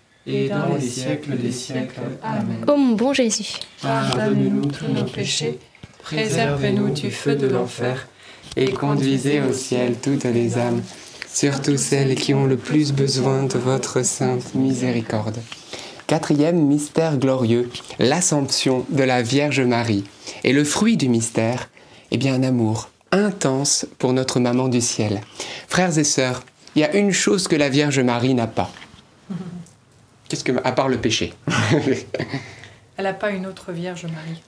et 0.25 0.49
dans 0.49 0.75
les 0.75 0.81
siècles 0.81 1.37
des 1.37 1.51
siècles. 1.51 2.01
Amen. 2.23 2.63
Ô 2.67 2.75
mon 2.75 2.95
bon 2.95 3.13
Jésus, 3.13 3.53
Pardonne-nous 3.81 4.65
tous 4.65 4.87
nos 4.87 5.05
péchés, 5.05 5.59
préservez-nous 6.03 6.89
du 6.89 7.11
feu 7.11 7.35
de 7.35 7.47
l'enfer, 7.47 8.07
et 8.55 8.71
conduisez 8.71 9.41
au 9.41 9.53
ciel 9.53 9.95
toutes 10.01 10.25
les 10.25 10.57
âmes, 10.57 10.81
surtout 11.31 11.77
celles 11.77 12.15
qui 12.15 12.33
ont 12.33 12.45
le 12.45 12.57
plus 12.57 12.91
besoin 12.91 13.43
de 13.43 13.57
votre 13.57 14.03
sainte 14.03 14.53
miséricorde. 14.55 15.39
Quatrième 16.07 16.67
mystère 16.67 17.17
glorieux, 17.17 17.69
l'Assomption 17.97 18.85
de 18.89 19.03
la 19.03 19.21
Vierge 19.21 19.61
Marie. 19.61 20.03
Et 20.43 20.51
le 20.51 20.65
fruit 20.65 20.97
du 20.97 21.07
mystère, 21.07 21.69
eh 22.11 22.17
bien 22.17 22.33
un 22.33 22.43
amour 22.43 22.89
intense 23.13 23.85
pour 23.97 24.11
notre 24.11 24.41
maman 24.41 24.67
du 24.67 24.81
ciel. 24.81 25.21
Frères 25.69 25.97
et 25.97 26.03
sœurs, 26.03 26.43
il 26.75 26.81
y 26.81 26.83
a 26.83 26.95
une 26.97 27.13
chose 27.13 27.47
que 27.47 27.55
la 27.55 27.69
Vierge 27.69 28.01
Marie 28.01 28.33
n'a 28.33 28.47
pas. 28.47 28.71
Qu'est-ce 30.31 30.45
que, 30.45 30.53
à 30.63 30.71
part 30.71 30.87
le 30.87 30.95
péché? 30.95 31.33
Elle 32.97 33.03
n'a 33.03 33.11
pas 33.11 33.31
une 33.31 33.45
autre 33.45 33.73
Vierge 33.73 34.05
Marie. 34.05 34.41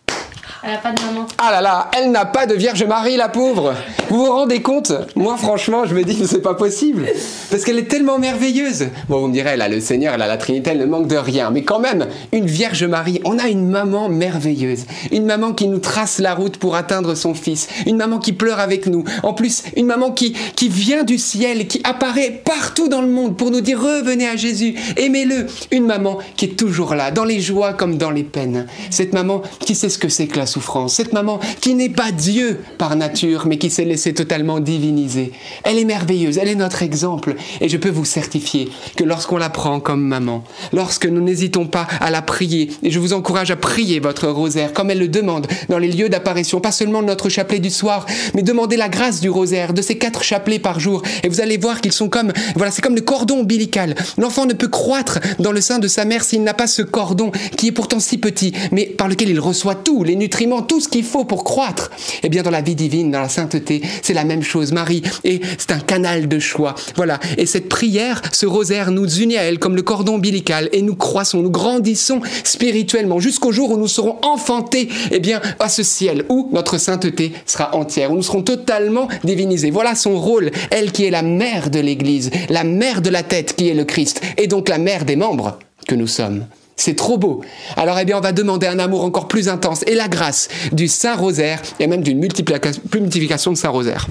Elle 0.64 0.72
n'a 0.72 0.78
pas 0.78 0.92
de 0.92 1.02
maman. 1.02 1.28
Ah 1.38 1.52
là 1.52 1.62
là, 1.62 1.92
elle 1.98 2.12
n'a 2.12 2.26
pas 2.26 2.46
de 2.46 2.54
Vierge 2.54 2.84
Marie, 2.84 3.18
la 3.18 3.30
pauvre. 3.30 3.74
Vous 4.10 4.26
vous 4.26 4.32
rendez 4.32 4.62
compte? 4.62 4.94
Moi, 5.16 5.36
franchement, 5.38 5.86
je 5.86 5.94
me 5.94 6.04
dis 6.04 6.18
que 6.18 6.26
c'est 6.26 6.42
pas 6.42 6.54
possible. 6.54 7.06
Parce 7.50 7.64
qu'elle 7.64 7.80
est 7.80 7.90
tellement 7.90 8.20
merveilleuse. 8.20 8.88
Bon, 9.10 9.20
vous 9.20 9.28
me 9.28 9.34
direz, 9.34 9.58
là, 9.58 9.68
le 9.68 9.80
Seigneur, 9.80 10.18
là, 10.18 10.28
la 10.28 10.38
Trinité, 10.38 10.72
elle 10.72 10.80
ne 10.80 10.86
manque 10.86 11.08
de 11.08 11.18
rien. 11.18 11.50
Mais 11.52 11.64
quand 11.64 11.80
même, 11.80 12.08
une 12.32 12.46
Vierge 12.46 12.84
Marie, 12.84 13.22
on 13.26 13.40
a 13.40 13.48
une 13.48 13.68
maman 13.68 14.10
merveilleuse. 14.10 14.86
Une 15.12 15.26
maman 15.26 15.54
qui 15.54 15.68
nous 15.68 15.80
trace 15.80 16.20
la 16.20 16.34
route 16.34 16.58
pour 16.58 16.76
atteindre 16.76 17.16
son 17.16 17.34
Fils. 17.34 17.68
Une 17.86 17.98
maman 17.98 18.20
qui 18.20 18.34
pleure 18.34 18.60
avec 18.60 18.88
nous. 18.88 19.04
En 19.24 19.34
plus, 19.34 19.64
une 19.76 19.86
maman 19.86 20.12
qui, 20.12 20.34
qui 20.56 20.70
vient 20.70 21.04
du 21.04 21.18
ciel, 21.18 21.68
qui 21.68 21.82
apparaît 21.84 22.42
partout 22.46 22.88
dans 22.88 23.02
le 23.02 23.08
monde 23.08 23.38
pour 23.38 23.52
nous 23.52 23.62
dire 23.62 23.80
revenez 23.82 24.28
à 24.28 24.36
Jésus, 24.36 24.76
aimez-le. 24.98 25.48
Une 25.72 25.86
maman 25.86 26.20
qui 26.38 26.46
est 26.46 26.58
toujours 26.58 26.96
là, 26.96 27.12
dans 27.12 27.26
les 27.26 27.40
joies 27.40 27.74
comme 27.74 27.98
dans 27.98 28.12
les 28.12 28.24
peines. 28.24 28.68
Cette 28.90 29.14
maman 29.14 29.42
qui 29.60 29.76
sait 29.76 29.90
ce 29.90 29.98
que 29.98 30.10
c'est 30.10 30.23
que 30.28 30.40
la 30.40 30.46
souffrance. 30.46 30.96
Cette 30.96 31.14
maman 31.14 31.40
qui 31.62 31.74
n'est 31.76 31.90
pas 31.90 32.12
Dieu 32.12 32.60
par 32.78 32.96
nature, 32.96 33.46
mais 33.48 33.58
qui 33.58 33.70
s'est 33.70 33.86
laissée 33.86 34.14
totalement 34.14 34.60
diviniser. 34.60 35.32
Elle 35.64 35.78
est 35.78 35.86
merveilleuse, 35.86 36.38
elle 36.38 36.48
est 36.48 36.56
notre 36.56 36.84
exemple. 36.84 37.36
Et 37.62 37.70
je 37.70 37.78
peux 37.78 37.90
vous 37.90 38.06
certifier 38.06 38.70
que 38.96 39.04
lorsqu'on 39.04 39.38
la 39.38 39.50
prend 39.50 39.80
comme 39.80 40.04
maman, 40.04 40.44
lorsque 40.72 41.06
nous 41.06 41.22
n'hésitons 41.22 41.68
pas 41.68 41.88
à 42.00 42.12
la 42.12 42.22
prier, 42.22 42.72
et 42.84 42.92
je 42.92 43.00
vous 43.00 43.14
encourage 43.14 43.52
à 43.52 43.56
prier 43.56 44.00
votre 44.00 44.28
rosaire 44.28 44.74
comme 44.74 44.92
elle 44.92 45.00
le 45.00 45.08
demande 45.08 45.48
dans 45.70 45.78
les 45.78 45.92
lieux 45.92 46.10
d'apparition, 46.10 46.60
pas 46.60 46.72
seulement 46.72 47.02
notre 47.02 47.30
chapelet 47.30 47.60
du 47.60 47.70
soir, 47.70 48.06
mais 48.34 48.44
demandez 48.44 48.78
la 48.78 48.90
grâce 48.90 49.22
du 49.22 49.30
rosaire, 49.30 49.74
de 49.74 49.82
ces 49.82 49.98
quatre 49.98 50.24
chapelets 50.24 50.60
par 50.60 50.80
jour. 50.80 51.02
Et 51.24 51.30
vous 51.30 51.42
allez 51.42 51.58
voir 51.58 51.82
qu'ils 51.82 51.92
sont 51.92 52.10
comme, 52.10 52.32
voilà, 52.56 52.72
c'est 52.72 52.82
comme 52.82 52.96
le 52.96 53.02
cordon 53.02 53.40
ombilical. 53.40 53.96
L'enfant 54.18 54.46
ne 54.46 54.54
peut 54.54 54.68
croître 54.68 55.20
dans 55.40 55.52
le 55.52 55.62
sein 55.62 55.80
de 55.80 55.88
sa 55.88 56.06
mère 56.06 56.24
s'il 56.24 56.44
n'a 56.44 56.54
pas 56.54 56.68
ce 56.68 56.82
cordon 56.82 57.32
qui 57.58 57.68
est 57.68 57.72
pourtant 57.72 58.00
si 58.00 58.18
petit, 58.18 58.54
mais 58.72 58.86
par 58.86 59.08
lequel 59.08 59.30
il 59.30 59.40
reçoit 59.40 59.76
tout, 59.76 60.04
les 60.04 60.13
nutriments, 60.16 60.62
tout 60.62 60.80
ce 60.80 60.88
qu'il 60.88 61.04
faut 61.04 61.26
pour 61.26 61.44
croître. 61.44 61.92
Eh 62.24 62.30
bien, 62.30 62.44
dans 62.44 62.52
la 62.52 62.62
vie 62.62 62.76
divine, 62.76 63.12
dans 63.12 63.22
la 63.22 63.30
sainteté, 63.30 63.82
c'est 64.02 64.14
la 64.14 64.24
même 64.24 64.44
chose. 64.44 64.72
Marie, 64.72 65.04
et 65.24 65.42
c'est 65.58 65.72
un 65.72 65.80
canal 65.80 66.28
de 66.28 66.40
choix. 66.40 66.76
Voilà. 66.96 67.20
Et 67.38 67.46
cette 67.46 67.70
prière, 67.70 68.22
ce 68.32 68.46
rosaire 68.46 68.92
nous 68.92 69.08
unit 69.08 69.38
à 69.38 69.44
elle 69.44 69.60
comme 69.60 69.76
le 69.76 69.82
cordon 69.82 70.16
ombilical 70.16 70.70
et 70.72 70.82
nous 70.82 70.96
croissons, 70.96 71.42
nous 71.42 71.50
grandissons 71.50 72.22
spirituellement 72.44 73.20
jusqu'au 73.20 73.52
jour 73.52 73.72
où 73.72 73.78
nous 73.78 73.88
serons 73.88 74.18
enfantés, 74.22 74.90
eh 75.12 75.20
bien, 75.20 75.42
à 75.60 75.70
ce 75.70 75.84
ciel 75.84 76.26
où 76.30 76.50
notre 76.52 76.78
sainteté 76.78 77.34
sera 77.46 77.76
entière, 77.76 78.12
où 78.12 78.16
nous 78.16 78.24
serons 78.24 78.44
totalement 78.44 79.08
divinisés. 79.24 79.72
Voilà 79.72 79.96
son 79.96 80.20
rôle. 80.20 80.52
Elle 80.72 80.92
qui 80.92 81.06
est 81.06 81.12
la 81.12 81.22
mère 81.22 81.70
de 81.70 81.80
l'Église, 81.80 82.32
la 82.50 82.64
mère 82.64 83.02
de 83.02 83.10
la 83.10 83.24
tête 83.24 83.56
qui 83.56 83.70
est 83.70 83.74
le 83.74 83.86
Christ, 83.86 84.22
et 84.38 84.48
donc 84.48 84.70
la 84.70 84.78
mère 84.78 85.06
des 85.06 85.16
membres 85.16 85.60
que 85.88 85.96
nous 85.96 86.08
sommes. 86.08 86.46
C'est 86.76 86.96
trop 86.96 87.18
beau. 87.18 87.42
Alors, 87.78 87.98
eh 88.00 88.06
bien, 88.06 88.18
on 88.18 88.22
va 88.22 88.32
demander 88.32 88.68
un 88.68 88.80
amour 88.80 89.04
encore 89.04 89.28
plus 89.28 89.48
intense 89.50 89.84
et 89.88 89.96
la 89.96 90.08
grâce 90.08 90.48
du 90.72 90.88
Saint 90.88 91.16
Rosaire 91.16 91.62
et 91.80 91.88
même 91.88 92.02
d'une 92.02 92.20
multiplica- 92.20 92.72
multiplication 92.94 93.52
de 93.52 93.58
Saint 93.58 93.70
Rosaire. 93.70 94.08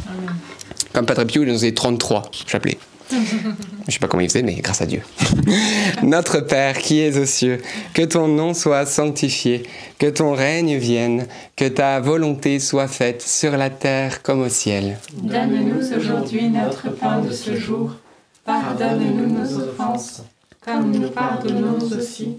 Comme 0.93 1.07
Padre 1.07 1.25
Pio, 1.25 1.43
il 1.43 1.51
en 1.51 1.55
faisait 1.55 1.73
33 1.73 2.23
chapelets. 2.47 2.79
Je 3.89 3.93
sais 3.93 3.99
pas 3.99 4.07
comment 4.09 4.23
il 4.23 4.29
faisait, 4.29 4.43
mais 4.43 4.55
grâce 4.55 4.81
à 4.81 4.87
Dieu. 4.87 5.03
Notre 6.03 6.41
Père 6.41 6.79
qui 6.79 7.01
es 7.01 7.19
aux 7.19 7.27
cieux, 7.27 7.59
que 7.95 8.03
ton 8.03 8.29
nom 8.29 8.55
soit 8.55 8.87
sanctifié, 8.87 9.65
que 9.99 10.07
ton 10.07 10.33
règne 10.33 10.77
vienne, 10.77 11.27
que 11.57 11.67
ta 11.69 12.01
volonté 12.01 12.59
soit 12.59 12.89
faite 12.89 13.21
sur 13.23 13.57
la 13.57 13.71
terre 13.71 14.23
comme 14.23 14.41
au 14.41 14.49
ciel. 14.49 14.99
Donne-nous 15.15 15.95
aujourd'hui 15.97 16.49
notre 16.49 16.91
pain 16.95 17.21
de 17.21 17.31
ce 17.33 17.55
jour. 17.57 17.91
Pardonne-nous 18.47 19.27
nos 19.27 19.59
offenses, 19.63 20.23
comme 20.65 20.91
nous 20.91 21.09
pardonnons 21.11 21.79
aussi 21.97 22.39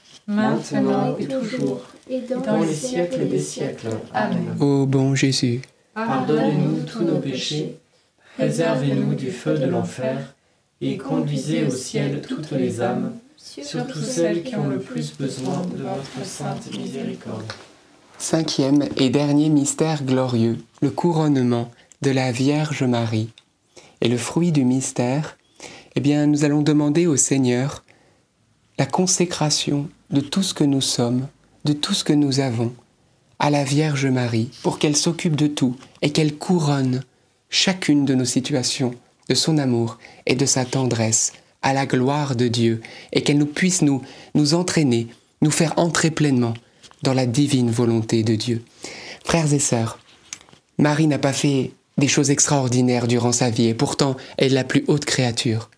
maintenant 0.31 1.15
et 1.19 1.25
toujours, 1.25 1.81
et 2.09 2.21
dans 2.21 2.59
les 2.61 2.73
siècles 2.73 3.27
des 3.27 3.39
siècles. 3.39 3.89
Amen. 4.13 4.55
Ô 4.59 4.85
bon 4.85 5.13
Jésus, 5.15 5.61
Pardonnez-nous 5.93 6.83
tous 6.83 7.03
nos 7.03 7.19
péchés, 7.19 7.77
préservez-nous 8.37 9.13
du 9.15 9.29
feu 9.31 9.57
de 9.57 9.65
l'enfer, 9.65 10.33
et 10.79 10.97
conduisez 10.97 11.65
au 11.65 11.69
ciel 11.69 12.21
toutes 12.21 12.51
les 12.51 12.81
âmes, 12.81 13.13
surtout 13.37 13.99
celles 14.01 14.43
qui 14.43 14.55
ont 14.55 14.67
le 14.67 14.79
plus 14.79 15.13
besoin 15.17 15.61
de 15.75 15.83
votre 15.83 16.25
sainte 16.25 16.71
miséricorde. 16.77 17.43
cinquième 18.17 18.83
et 18.97 19.09
dernier 19.09 19.49
mystère 19.49 20.03
glorieux, 20.03 20.57
le 20.81 20.89
couronnement 20.89 21.69
de 22.01 22.11
la 22.11 22.31
Vierge 22.31 22.83
Marie. 22.83 23.29
Et 23.99 24.07
le 24.07 24.17
fruit 24.17 24.51
du 24.51 24.63
mystère, 24.63 25.37
eh 25.95 25.99
bien, 25.99 26.25
nous 26.25 26.45
allons 26.45 26.63
demander 26.63 27.05
au 27.05 27.17
Seigneur 27.17 27.83
la 28.79 28.87
consécration 28.87 29.89
de 30.11 30.21
tout 30.21 30.43
ce 30.43 30.53
que 30.53 30.63
nous 30.63 30.81
sommes, 30.81 31.27
de 31.65 31.73
tout 31.73 31.93
ce 31.93 32.03
que 32.03 32.13
nous 32.13 32.39
avons, 32.39 32.73
à 33.39 33.49
la 33.49 33.63
Vierge 33.63 34.05
Marie, 34.05 34.49
pour 34.63 34.77
qu'elle 34.77 34.95
s'occupe 34.95 35.35
de 35.35 35.47
tout 35.47 35.75
et 36.01 36.11
qu'elle 36.11 36.35
couronne 36.35 37.03
chacune 37.49 38.05
de 38.05 38.13
nos 38.13 38.25
situations 38.25 38.93
de 39.29 39.35
son 39.35 39.57
amour 39.57 39.97
et 40.25 40.35
de 40.35 40.45
sa 40.45 40.65
tendresse 40.65 41.33
à 41.61 41.73
la 41.73 41.85
gloire 41.85 42.35
de 42.35 42.47
Dieu 42.47 42.81
et 43.13 43.21
qu'elle 43.21 43.37
nous 43.37 43.45
puisse 43.45 43.81
nous, 43.81 44.01
nous 44.35 44.53
entraîner, 44.53 45.07
nous 45.41 45.51
faire 45.51 45.73
entrer 45.77 46.11
pleinement 46.11 46.53
dans 47.03 47.13
la 47.13 47.25
divine 47.25 47.71
volonté 47.71 48.23
de 48.23 48.35
Dieu. 48.35 48.63
Frères 49.23 49.53
et 49.53 49.59
sœurs, 49.59 49.99
Marie 50.77 51.07
n'a 51.07 51.19
pas 51.19 51.33
fait 51.33 51.71
des 51.97 52.07
choses 52.07 52.31
extraordinaires 52.31 53.07
durant 53.07 53.31
sa 53.31 53.49
vie 53.49 53.67
et 53.67 53.73
pourtant 53.73 54.15
elle 54.37 54.51
est 54.51 54.55
la 54.55 54.63
plus 54.63 54.83
haute 54.87 55.05
créature. 55.05 55.69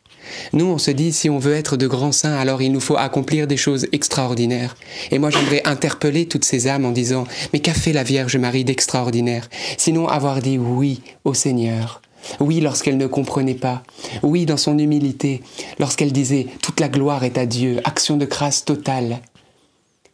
Nous, 0.54 0.66
on 0.66 0.78
se 0.78 0.92
dit, 0.92 1.12
si 1.12 1.30
on 1.30 1.40
veut 1.40 1.54
être 1.54 1.78
de 1.78 1.88
grands 1.88 2.12
saints, 2.12 2.36
alors 2.36 2.62
il 2.62 2.72
nous 2.72 2.80
faut 2.80 2.98
accomplir 2.98 3.48
des 3.48 3.58
choses 3.58 3.88
extraordinaires. 3.92 4.76
Et 5.12 5.20
moi, 5.20 5.30
j'aimerais 5.30 5.62
interpeller 5.66 6.28
toutes 6.28 6.46
ces 6.46 6.68
âmes 6.68 6.86
en 6.86 6.92
disant, 6.92 7.26
mais 7.52 7.60
qu'a 7.60 7.74
fait 7.74 7.94
la 7.94 8.04
Vierge 8.04 8.38
Marie 8.38 8.64
d'extraordinaire? 8.64 9.50
Sinon 9.78 10.08
avoir 10.08 10.42
dit 10.42 10.58
oui 10.58 11.02
au 11.24 11.34
Seigneur. 11.34 12.02
Oui, 12.40 12.62
lorsqu'elle 12.62 12.98
ne 12.98 13.08
comprenait 13.08 13.54
pas. 13.54 13.84
Oui, 14.22 14.46
dans 14.46 14.58
son 14.58 14.78
humilité, 14.78 15.42
lorsqu'elle 15.80 16.14
disait, 16.14 16.48
toute 16.62 16.80
la 16.80 16.90
gloire 16.90 17.24
est 17.24 17.38
à 17.38 17.46
Dieu, 17.46 17.82
action 17.84 18.18
de 18.18 18.26
grâce 18.26 18.66
totale. 18.66 19.20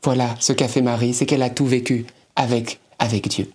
Voilà 0.04 0.36
ce 0.40 0.54
qu'a 0.54 0.68
fait 0.68 0.82
Marie, 0.82 1.14
c'est 1.14 1.26
qu'elle 1.26 1.44
a 1.44 1.50
tout 1.50 1.66
vécu 1.66 2.06
avec, 2.36 2.80
avec 3.00 3.28
Dieu. 3.28 3.50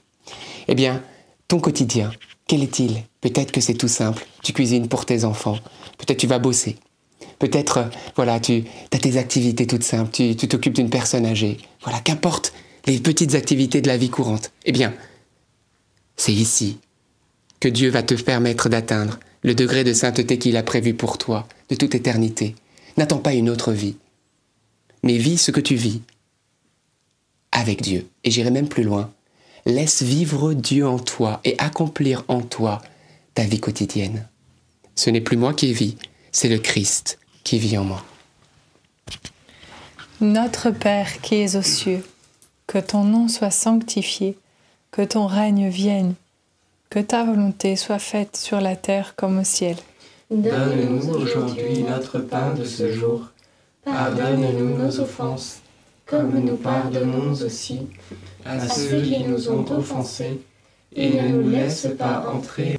Eh 0.68 0.74
bien, 0.74 1.02
ton 1.48 1.58
quotidien, 1.58 2.10
quel 2.46 2.62
est-il? 2.62 3.02
Peut-être 3.20 3.52
que 3.52 3.60
c'est 3.60 3.74
tout 3.74 3.88
simple. 3.88 4.26
Tu 4.42 4.52
cuisines 4.52 4.88
pour 4.88 5.06
tes 5.06 5.24
enfants. 5.24 5.58
Peut-être 5.98 6.18
tu 6.18 6.26
vas 6.26 6.38
bosser. 6.38 6.76
Peut-être, 7.38 7.78
euh, 7.78 7.84
voilà, 8.16 8.40
tu 8.40 8.64
as 8.92 8.98
tes 8.98 9.16
activités 9.16 9.66
toutes 9.66 9.82
simples. 9.82 10.10
Tu 10.12 10.36
tu 10.36 10.48
t'occupes 10.48 10.74
d'une 10.74 10.90
personne 10.90 11.26
âgée. 11.26 11.58
Voilà, 11.82 12.00
qu'importe 12.00 12.52
les 12.86 12.98
petites 12.98 13.34
activités 13.34 13.80
de 13.80 13.88
la 13.88 13.96
vie 13.96 14.10
courante. 14.10 14.52
Eh 14.64 14.72
bien, 14.72 14.94
c'est 16.16 16.32
ici 16.32 16.78
que 17.60 17.68
Dieu 17.68 17.90
va 17.90 18.02
te 18.02 18.14
permettre 18.14 18.68
d'atteindre 18.68 19.18
le 19.42 19.54
degré 19.54 19.84
de 19.84 19.92
sainteté 19.92 20.38
qu'il 20.38 20.56
a 20.56 20.62
prévu 20.62 20.94
pour 20.94 21.18
toi, 21.18 21.46
de 21.68 21.74
toute 21.74 21.94
éternité. 21.94 22.54
N'attends 22.96 23.18
pas 23.18 23.34
une 23.34 23.50
autre 23.50 23.72
vie, 23.72 23.96
mais 25.02 25.18
vis 25.18 25.38
ce 25.38 25.50
que 25.50 25.60
tu 25.60 25.74
vis 25.74 26.00
avec 27.52 27.82
Dieu. 27.82 28.06
Et 28.24 28.30
j'irai 28.30 28.50
même 28.50 28.68
plus 28.68 28.82
loin. 28.82 29.12
Laisse 29.66 30.02
vivre 30.02 30.52
Dieu 30.52 30.86
en 30.86 30.98
toi 30.98 31.40
et 31.44 31.54
accomplir 31.58 32.24
en 32.28 32.42
toi 32.42 32.82
ta 33.34 33.44
vie 33.44 33.60
quotidienne. 33.60 34.28
Ce 34.94 35.10
n'est 35.10 35.20
plus 35.20 35.36
moi 35.36 35.52
qui 35.52 35.72
vis, 35.72 35.96
c'est 36.32 36.48
le 36.48 36.58
Christ 36.58 37.18
qui 37.42 37.58
vit 37.58 37.76
en 37.76 37.84
moi. 37.84 38.04
Notre 40.20 40.70
Père 40.70 41.20
qui 41.20 41.36
es 41.36 41.56
aux 41.56 41.62
cieux, 41.62 42.04
que 42.66 42.78
ton 42.78 43.04
nom 43.04 43.28
soit 43.28 43.50
sanctifié, 43.50 44.38
que 44.90 45.02
ton 45.02 45.26
règne 45.26 45.68
vienne, 45.68 46.14
que 46.88 47.00
ta 47.00 47.24
volonté 47.24 47.76
soit 47.76 47.98
faite 47.98 48.36
sur 48.36 48.60
la 48.60 48.76
terre 48.76 49.14
comme 49.16 49.38
au 49.40 49.44
ciel. 49.44 49.76
Donne-nous 50.30 51.08
aujourd'hui 51.10 51.82
notre 51.82 52.20
pain 52.20 52.54
de 52.54 52.64
ce 52.64 52.92
jour. 52.92 53.32
Pardonne-nous 53.84 54.78
nos 54.78 55.00
offenses, 55.00 55.58
comme 56.06 56.38
nous 56.38 56.56
pardonnons 56.56 57.32
aussi 57.32 57.80
à 58.44 58.66
ceux 58.68 59.02
qui 59.02 59.24
nous 59.24 59.50
ont 59.50 59.70
offensés. 59.70 60.40
Et 60.96 61.20
ne 61.20 61.28
nous 61.28 61.50
laisse 61.50 61.88
pas 61.98 62.30
entrer, 62.32 62.78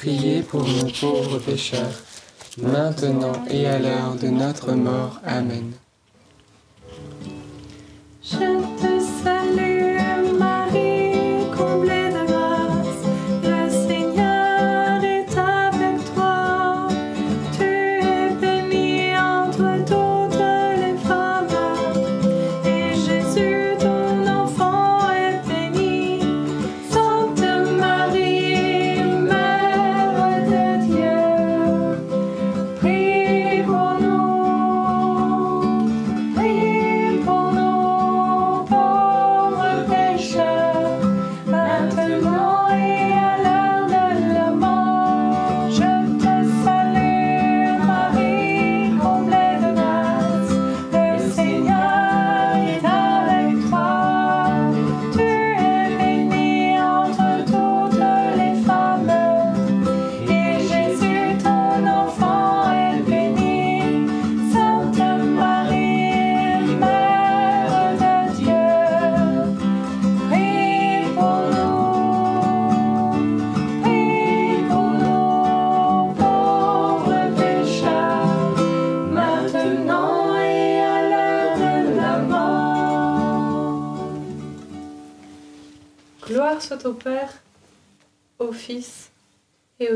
priez 0.00 0.40
pour 0.40 0.62
nous 0.66 0.90
pauvres 0.98 1.38
pécheurs, 1.40 1.92
maintenant 2.62 3.44
et 3.50 3.66
à 3.66 3.78
l'heure 3.78 4.14
de 4.14 4.28
notre 4.28 4.72
mort. 4.72 5.20
Amen. 5.26 5.72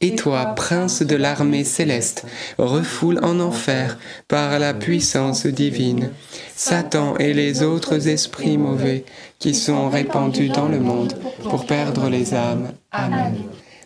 Et 0.00 0.14
toi, 0.14 0.46
prince 0.54 1.02
de 1.02 1.16
l'armée 1.16 1.64
céleste, 1.64 2.24
refoule 2.56 3.18
en 3.22 3.40
enfer 3.40 3.98
par 4.28 4.58
la 4.58 4.74
puissance 4.74 5.46
divine 5.46 6.10
Satan 6.54 7.16
et 7.18 7.34
les 7.34 7.62
autres 7.62 8.08
esprits 8.08 8.58
mauvais 8.58 9.04
qui 9.38 9.54
sont 9.54 9.88
répandus 9.88 10.48
dans 10.48 10.68
le 10.68 10.80
monde 10.80 11.14
pour 11.48 11.66
perdre 11.66 12.08
les 12.08 12.34
âmes. 12.34 12.72
Amen. 12.92 13.36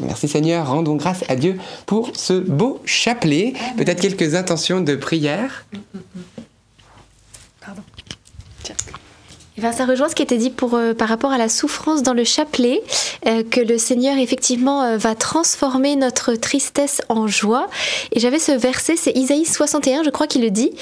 Merci 0.00 0.28
Seigneur, 0.28 0.68
rendons 0.68 0.96
grâce 0.96 1.24
à 1.28 1.36
Dieu 1.36 1.58
pour 1.86 2.10
ce 2.14 2.34
beau 2.34 2.80
chapelet. 2.84 3.54
Peut-être 3.76 4.00
quelques 4.00 4.34
intentions 4.34 4.80
de 4.80 4.94
prière. 4.96 5.64
Eh 9.58 9.62
ben, 9.62 9.72
ça 9.72 9.86
rejoint 9.86 10.10
ce 10.10 10.14
qui 10.14 10.22
était 10.22 10.36
dit 10.36 10.50
pour, 10.50 10.74
euh, 10.74 10.92
par 10.92 11.08
rapport 11.08 11.32
à 11.32 11.38
la 11.38 11.48
souffrance 11.48 12.02
dans 12.02 12.12
le 12.12 12.24
chapelet, 12.24 12.82
euh, 13.26 13.42
que 13.42 13.60
le 13.60 13.78
Seigneur 13.78 14.18
effectivement 14.18 14.82
euh, 14.82 14.98
va 14.98 15.14
transformer 15.14 15.96
notre 15.96 16.34
tristesse 16.34 17.00
en 17.08 17.26
joie. 17.26 17.68
Et 18.12 18.20
j'avais 18.20 18.38
ce 18.38 18.52
verset, 18.52 18.96
c'est 18.96 19.16
Isaïe 19.16 19.46
61, 19.46 20.02
je 20.02 20.10
crois 20.10 20.26
qu'il 20.26 20.42
le 20.42 20.50
dit, 20.50 20.72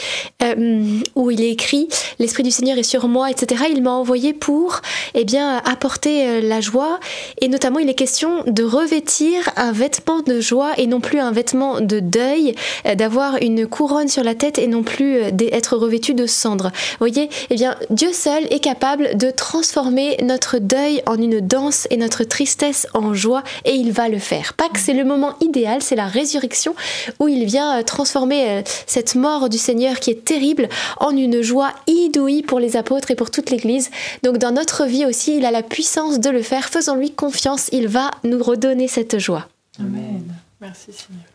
où 1.14 1.30
il 1.30 1.40
est 1.40 1.50
écrit 1.50 1.88
L'Esprit 2.18 2.42
du 2.42 2.50
Seigneur 2.50 2.76
est 2.76 2.82
sur 2.82 3.06
moi, 3.06 3.30
etc. 3.30 3.64
Il 3.70 3.82
m'a 3.82 3.92
envoyé 3.92 4.32
pour 4.32 4.80
eh 5.14 5.24
bien, 5.24 5.58
apporter 5.64 6.40
la 6.40 6.60
joie. 6.60 6.98
Et 7.40 7.48
notamment, 7.48 7.78
il 7.78 7.88
est 7.88 7.94
question 7.94 8.42
de 8.46 8.62
revêtir 8.62 9.48
un 9.56 9.72
vêtement 9.72 10.20
de 10.20 10.40
joie 10.40 10.72
et 10.76 10.86
non 10.86 11.00
plus 11.00 11.18
un 11.18 11.32
vêtement 11.32 11.80
de 11.80 12.00
deuil, 12.00 12.54
d'avoir 12.96 13.36
une 13.40 13.66
couronne 13.66 14.08
sur 14.08 14.22
la 14.22 14.34
tête 14.34 14.58
et 14.58 14.66
non 14.66 14.82
plus 14.82 15.32
d'être 15.32 15.76
revêtu 15.76 16.14
de 16.14 16.26
cendres. 16.26 16.70
Vous 16.74 17.06
voyez, 17.06 17.28
eh 17.50 17.54
bien, 17.54 17.74
Dieu 17.90 18.12
seul 18.12 18.44
est 18.50 18.63
capable 18.64 19.18
de 19.18 19.30
transformer 19.30 20.16
notre 20.22 20.56
deuil 20.58 21.02
en 21.04 21.16
une 21.16 21.40
danse 21.40 21.86
et 21.90 21.98
notre 21.98 22.24
tristesse 22.24 22.86
en 22.94 23.12
joie 23.12 23.42
et 23.66 23.74
il 23.74 23.92
va 23.92 24.08
le 24.08 24.18
faire. 24.18 24.54
Pas 24.54 24.70
que 24.70 24.78
c'est 24.78 24.94
le 24.94 25.04
moment 25.04 25.34
idéal, 25.42 25.82
c'est 25.82 25.96
la 25.96 26.06
résurrection 26.06 26.74
où 27.20 27.28
il 27.28 27.44
vient 27.44 27.78
euh, 27.78 27.82
transformer 27.82 28.48
euh, 28.48 28.62
cette 28.86 29.16
mort 29.16 29.50
du 29.50 29.58
Seigneur 29.58 30.00
qui 30.00 30.10
est 30.12 30.24
terrible 30.24 30.70
en 30.96 31.10
une 31.10 31.42
joie 31.42 31.74
inouïe 31.86 32.42
pour 32.42 32.58
les 32.58 32.78
apôtres 32.78 33.10
et 33.10 33.16
pour 33.16 33.30
toute 33.30 33.50
l'Église. 33.50 33.90
Donc 34.22 34.38
dans 34.38 34.52
notre 34.52 34.86
vie 34.86 35.04
aussi, 35.04 35.36
il 35.36 35.44
a 35.44 35.50
la 35.50 35.62
puissance 35.62 36.18
de 36.18 36.30
le 36.30 36.40
faire. 36.40 36.70
Faisons-lui 36.70 37.10
confiance, 37.10 37.68
il 37.70 37.86
va 37.86 38.10
nous 38.22 38.42
redonner 38.42 38.88
cette 38.88 39.18
joie. 39.18 39.46
Amen. 39.78 40.24
Merci 40.62 40.90
Seigneur. 40.90 41.33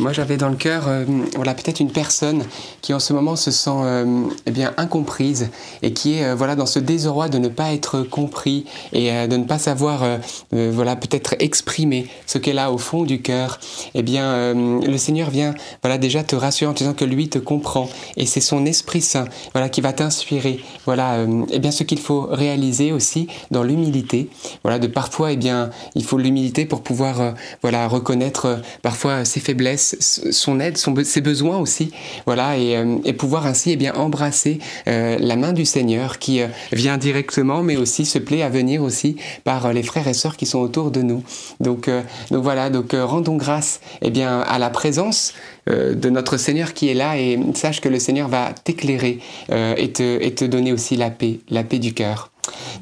Moi, 0.00 0.14
j'avais 0.14 0.38
dans 0.38 0.48
le 0.48 0.56
cœur, 0.56 0.88
euh, 0.88 1.04
voilà, 1.36 1.52
peut-être 1.52 1.78
une 1.78 1.92
personne 1.92 2.44
qui 2.80 2.94
en 2.94 3.00
ce 3.00 3.12
moment 3.12 3.36
se 3.36 3.50
sent 3.50 3.70
euh, 3.70 4.24
eh 4.46 4.50
bien 4.50 4.72
incomprise 4.78 5.50
et 5.82 5.92
qui 5.92 6.14
est 6.14 6.24
euh, 6.24 6.34
voilà 6.34 6.56
dans 6.56 6.64
ce 6.64 6.78
désarroi 6.78 7.28
de 7.28 7.36
ne 7.36 7.48
pas 7.48 7.74
être 7.74 8.00
compris 8.00 8.64
et 8.94 9.10
de 9.28 9.36
ne 9.36 9.44
pas 9.44 9.58
savoir 9.58 10.04
voilà 10.52 10.96
peut-être 10.96 11.34
exprimer 11.38 12.08
ce 12.26 12.38
qu'elle 12.38 12.58
a 12.58 12.72
au 12.72 12.78
fond 12.78 13.02
du 13.02 13.20
cœur. 13.20 13.60
Eh 13.94 14.02
bien, 14.02 14.54
le 14.54 14.96
Seigneur 14.96 15.30
vient 15.30 15.54
voilà 15.82 15.98
déjà 15.98 16.22
te 16.22 16.34
rassurer 16.34 16.70
en 16.70 16.74
te 16.74 16.78
disant 16.78 16.94
que 16.94 17.04
lui 17.04 17.28
te 17.28 17.38
comprend 17.38 17.88
et 18.16 18.26
c'est 18.26 18.40
son 18.40 18.64
Esprit 18.64 19.02
Saint 19.02 19.26
voilà 19.52 19.68
qui 19.68 19.80
va 19.80 19.92
t'inspirer. 19.92 20.60
Voilà, 20.86 21.26
eh 21.52 21.58
bien 21.58 21.70
ce 21.70 21.82
qu'il 21.82 22.00
faut 22.00 22.26
réaliser 22.30 22.92
aussi 22.92 23.28
dans 23.50 23.62
l'humilité. 23.62 24.30
Voilà, 24.62 24.78
de 24.78 24.86
parfois 24.86 25.34
bien 25.34 25.70
il 25.94 26.04
faut 26.04 26.18
l'humilité 26.18 26.64
pour 26.64 26.82
pouvoir 26.82 27.34
voilà 27.62 27.86
reconnaître 27.86 28.60
parfois 28.82 29.24
ses 29.24 29.40
faiblesses 29.40 29.89
son 30.00 30.60
aide, 30.60 30.76
ses 30.76 31.20
besoins 31.20 31.58
aussi, 31.58 31.90
voilà, 32.26 32.56
et, 32.56 32.76
euh, 32.76 33.12
pouvoir 33.18 33.46
ainsi 33.46 33.70
et 33.70 33.72
eh 33.74 33.76
bien 33.76 33.94
embrasser 33.94 34.60
euh, 34.88 35.16
la 35.20 35.36
main 35.36 35.52
du 35.52 35.64
Seigneur 35.64 36.18
qui 36.18 36.40
euh, 36.40 36.46
vient 36.72 36.96
directement, 36.96 37.62
mais 37.62 37.76
aussi 37.76 38.06
se 38.06 38.18
plaît 38.18 38.42
à 38.42 38.48
venir 38.48 38.82
aussi 38.82 39.16
par 39.44 39.72
les 39.72 39.82
frères 39.82 40.08
et 40.08 40.14
sœurs 40.14 40.36
qui 40.36 40.46
sont 40.46 40.58
autour 40.58 40.90
de 40.90 41.02
nous. 41.02 41.22
Donc, 41.60 41.90
donc 42.30 42.42
voilà, 42.42 42.70
donc 42.70 42.92
rendons 42.92 43.36
grâce 43.36 43.80
et 44.00 44.06
eh 44.06 44.10
bien 44.10 44.40
à 44.40 44.58
la 44.58 44.70
présence 44.70 45.34
de 45.66 46.10
notre 46.10 46.36
Seigneur 46.36 46.72
qui 46.72 46.88
est 46.88 46.94
là 46.94 47.18
et 47.18 47.38
sache 47.54 47.80
que 47.80 47.88
le 47.88 47.98
Seigneur 47.98 48.28
va 48.28 48.52
t'éclairer 48.52 49.20
et, 49.50 49.92
te, 49.92 50.22
et 50.22 50.48
donner 50.48 50.72
aussi 50.72 50.96
la 50.96 51.10
paix, 51.10 51.40
la 51.50 51.62
paix 51.62 51.78
du 51.78 51.92
cœur. 51.92 52.30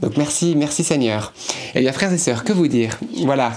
Donc 0.01 0.17
merci, 0.17 0.55
merci 0.57 0.85
Seigneur. 0.85 1.33
Eh 1.75 1.81
bien 1.81 1.93
frères 1.93 2.13
et 2.13 2.19
sœurs, 2.19 2.45
que 2.45 2.53
vous 2.53 2.69
dire? 2.69 2.99
Voilà, 3.25 3.53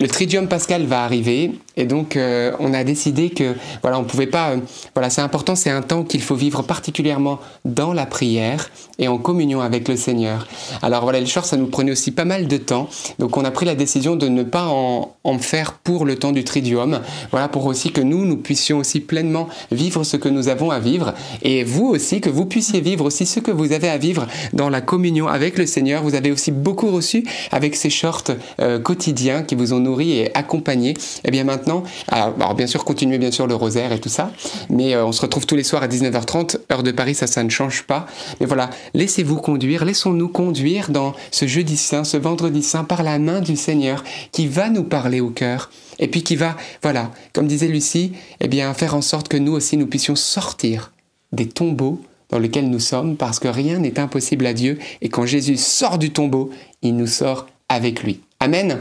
le 0.00 0.08
Tridium 0.08 0.48
Pascal 0.48 0.86
va 0.86 1.04
arriver 1.04 1.52
et 1.76 1.84
donc 1.84 2.16
euh, 2.16 2.52
on 2.58 2.72
a 2.72 2.84
décidé 2.84 3.28
que 3.28 3.54
voilà, 3.82 3.98
on 3.98 4.04
pouvait 4.04 4.26
pas. 4.26 4.50
Euh, 4.50 4.56
voilà, 4.94 5.10
c'est 5.10 5.20
important, 5.20 5.54
c'est 5.54 5.70
un 5.70 5.82
temps 5.82 6.04
qu'il 6.04 6.22
faut 6.22 6.34
vivre 6.34 6.62
particulièrement 6.62 7.38
dans 7.66 7.92
la 7.92 8.06
prière 8.06 8.70
et 8.98 9.08
en 9.08 9.18
communion 9.18 9.60
avec 9.60 9.88
le 9.88 9.96
Seigneur. 9.96 10.48
Alors 10.80 11.02
voilà, 11.02 11.20
le 11.20 11.26
short, 11.26 11.46
ça 11.46 11.58
nous 11.58 11.66
prenait 11.66 11.92
aussi 11.92 12.12
pas 12.12 12.24
mal 12.24 12.48
de 12.48 12.56
temps, 12.56 12.88
donc 13.18 13.36
on 13.36 13.44
a 13.44 13.50
pris 13.50 13.66
la 13.66 13.74
décision 13.74 14.16
de 14.16 14.28
ne 14.28 14.42
pas 14.42 14.68
en, 14.68 15.14
en 15.22 15.38
faire 15.38 15.74
pour 15.74 16.06
le 16.06 16.16
temps 16.16 16.32
du 16.32 16.44
Tridium. 16.44 17.00
Voilà, 17.30 17.48
pour 17.48 17.66
aussi 17.66 17.92
que 17.92 18.00
nous, 18.00 18.24
nous 18.24 18.38
puissions 18.38 18.78
aussi 18.78 19.00
pleinement 19.00 19.48
vivre 19.70 20.02
ce 20.04 20.16
que 20.16 20.30
nous 20.30 20.48
avons 20.48 20.70
à 20.70 20.78
vivre 20.78 21.12
et 21.42 21.62
vous 21.62 21.86
aussi 21.86 22.22
que 22.22 22.30
vous 22.30 22.46
puissiez 22.46 22.80
vivre 22.80 23.04
aussi 23.04 23.26
ce 23.26 23.38
que 23.38 23.50
vous 23.50 23.72
avez 23.72 23.88
à 23.88 23.98
vivre 23.98 24.26
dans 24.54 24.70
la 24.70 24.80
communion 24.80 25.28
avec 25.28 25.58
le 25.58 25.66
Seigneur. 25.66 26.02
Vous 26.02 26.14
avez 26.14 26.30
aussi 26.32 26.52
beaucoup 26.52 26.90
reçu 26.90 27.24
avec 27.52 27.76
ces 27.76 27.90
shorts 27.90 28.32
euh, 28.60 28.78
quotidiens 28.78 29.42
qui 29.42 29.54
vous 29.54 29.74
ont 29.74 29.80
nourri 29.90 30.12
et 30.12 30.36
accompagné. 30.36 30.94
Eh 31.24 31.30
bien 31.30 31.44
maintenant, 31.44 31.82
alors, 32.08 32.54
bien 32.54 32.66
sûr, 32.66 32.84
continuez 32.84 33.18
bien 33.18 33.30
sûr 33.30 33.46
le 33.46 33.54
rosaire 33.54 33.92
et 33.92 33.98
tout 33.98 34.08
ça, 34.08 34.30
mais 34.68 34.94
euh, 34.94 35.04
on 35.04 35.12
se 35.12 35.20
retrouve 35.20 35.46
tous 35.46 35.56
les 35.56 35.64
soirs 35.64 35.82
à 35.82 35.88
19h30, 35.88 36.58
heure 36.72 36.82
de 36.82 36.92
Paris, 36.92 37.14
ça, 37.14 37.26
ça 37.26 37.42
ne 37.42 37.50
change 37.50 37.82
pas. 37.82 38.06
Mais 38.40 38.46
voilà, 38.46 38.70
laissez-vous 38.94 39.36
conduire, 39.36 39.84
laissons-nous 39.84 40.28
conduire 40.28 40.90
dans 40.90 41.12
ce 41.30 41.46
jeudi 41.46 41.76
saint, 41.76 42.04
ce 42.04 42.16
vendredi 42.16 42.62
saint, 42.62 42.84
par 42.84 43.02
la 43.02 43.18
main 43.18 43.40
du 43.40 43.56
Seigneur 43.56 44.04
qui 44.32 44.46
va 44.46 44.70
nous 44.70 44.84
parler 44.84 45.20
au 45.20 45.30
cœur 45.30 45.70
et 45.98 46.08
puis 46.08 46.22
qui 46.22 46.36
va, 46.36 46.56
voilà, 46.82 47.10
comme 47.32 47.46
disait 47.46 47.68
Lucie, 47.68 48.12
eh 48.40 48.48
bien, 48.48 48.72
faire 48.74 48.94
en 48.94 49.02
sorte 49.02 49.28
que 49.28 49.36
nous 49.36 49.52
aussi 49.52 49.76
nous 49.76 49.86
puissions 49.86 50.16
sortir 50.16 50.92
des 51.32 51.46
tombeaux 51.46 52.00
dans 52.30 52.38
lequel 52.38 52.70
nous 52.70 52.80
sommes, 52.80 53.16
parce 53.16 53.38
que 53.38 53.48
rien 53.48 53.78
n'est 53.78 53.98
impossible 53.98 54.46
à 54.46 54.54
Dieu, 54.54 54.78
et 55.02 55.08
quand 55.08 55.26
Jésus 55.26 55.56
sort 55.56 55.98
du 55.98 56.10
tombeau, 56.10 56.50
il 56.80 56.96
nous 56.96 57.08
sort 57.08 57.46
avec 57.68 58.02
lui. 58.02 58.20
Amen. 58.42 58.78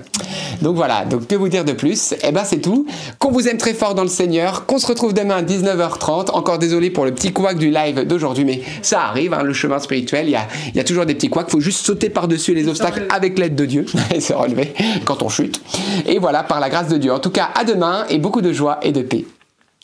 Donc 0.61 0.77
voilà, 0.77 1.03
donc 1.03 1.27
que 1.27 1.35
vous 1.35 1.49
dire 1.49 1.65
de 1.65 1.73
plus? 1.73 2.13
Eh 2.23 2.31
ben 2.31 2.45
c'est 2.45 2.61
tout. 2.61 2.87
Qu'on 3.17 3.29
vous 3.29 3.49
aime 3.49 3.57
très 3.57 3.73
fort 3.73 3.93
dans 3.93 4.03
le 4.03 4.09
Seigneur, 4.09 4.65
qu'on 4.65 4.79
se 4.79 4.87
retrouve 4.87 5.13
demain 5.13 5.35
à 5.35 5.41
19h30. 5.41 6.31
Encore 6.31 6.59
désolé 6.59 6.89
pour 6.89 7.03
le 7.03 7.13
petit 7.13 7.33
couac 7.33 7.57
du 7.57 7.69
live 7.69 8.05
d'aujourd'hui, 8.07 8.45
mais 8.45 8.61
ça 8.81 9.01
arrive, 9.01 9.33
hein, 9.33 9.43
le 9.43 9.51
chemin 9.51 9.79
spirituel, 9.79 10.27
il 10.27 10.31
y 10.31 10.35
a, 10.37 10.47
il 10.69 10.77
y 10.77 10.79
a 10.79 10.85
toujours 10.85 11.05
des 11.05 11.13
petits 11.13 11.29
couacs, 11.29 11.47
il 11.49 11.51
faut 11.51 11.59
juste 11.59 11.85
sauter 11.85 12.09
par-dessus 12.09 12.53
les 12.53 12.69
obstacles 12.69 13.05
avec 13.13 13.37
l'aide 13.37 13.55
de 13.55 13.65
Dieu 13.65 13.85
et 14.15 14.21
se 14.21 14.31
relever 14.31 14.73
quand 15.03 15.21
on 15.23 15.27
chute. 15.27 15.61
Et 16.05 16.19
voilà, 16.19 16.43
par 16.43 16.61
la 16.61 16.69
grâce 16.69 16.87
de 16.87 16.97
Dieu. 16.97 17.11
En 17.11 17.19
tout 17.19 17.31
cas, 17.31 17.49
à 17.53 17.65
demain 17.65 18.05
et 18.09 18.17
beaucoup 18.17 18.41
de 18.41 18.53
joie 18.53 18.79
et 18.81 18.93
de 18.93 19.01
paix. 19.01 19.25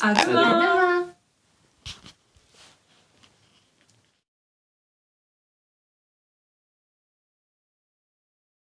À 0.02 0.14
demain 0.14 0.85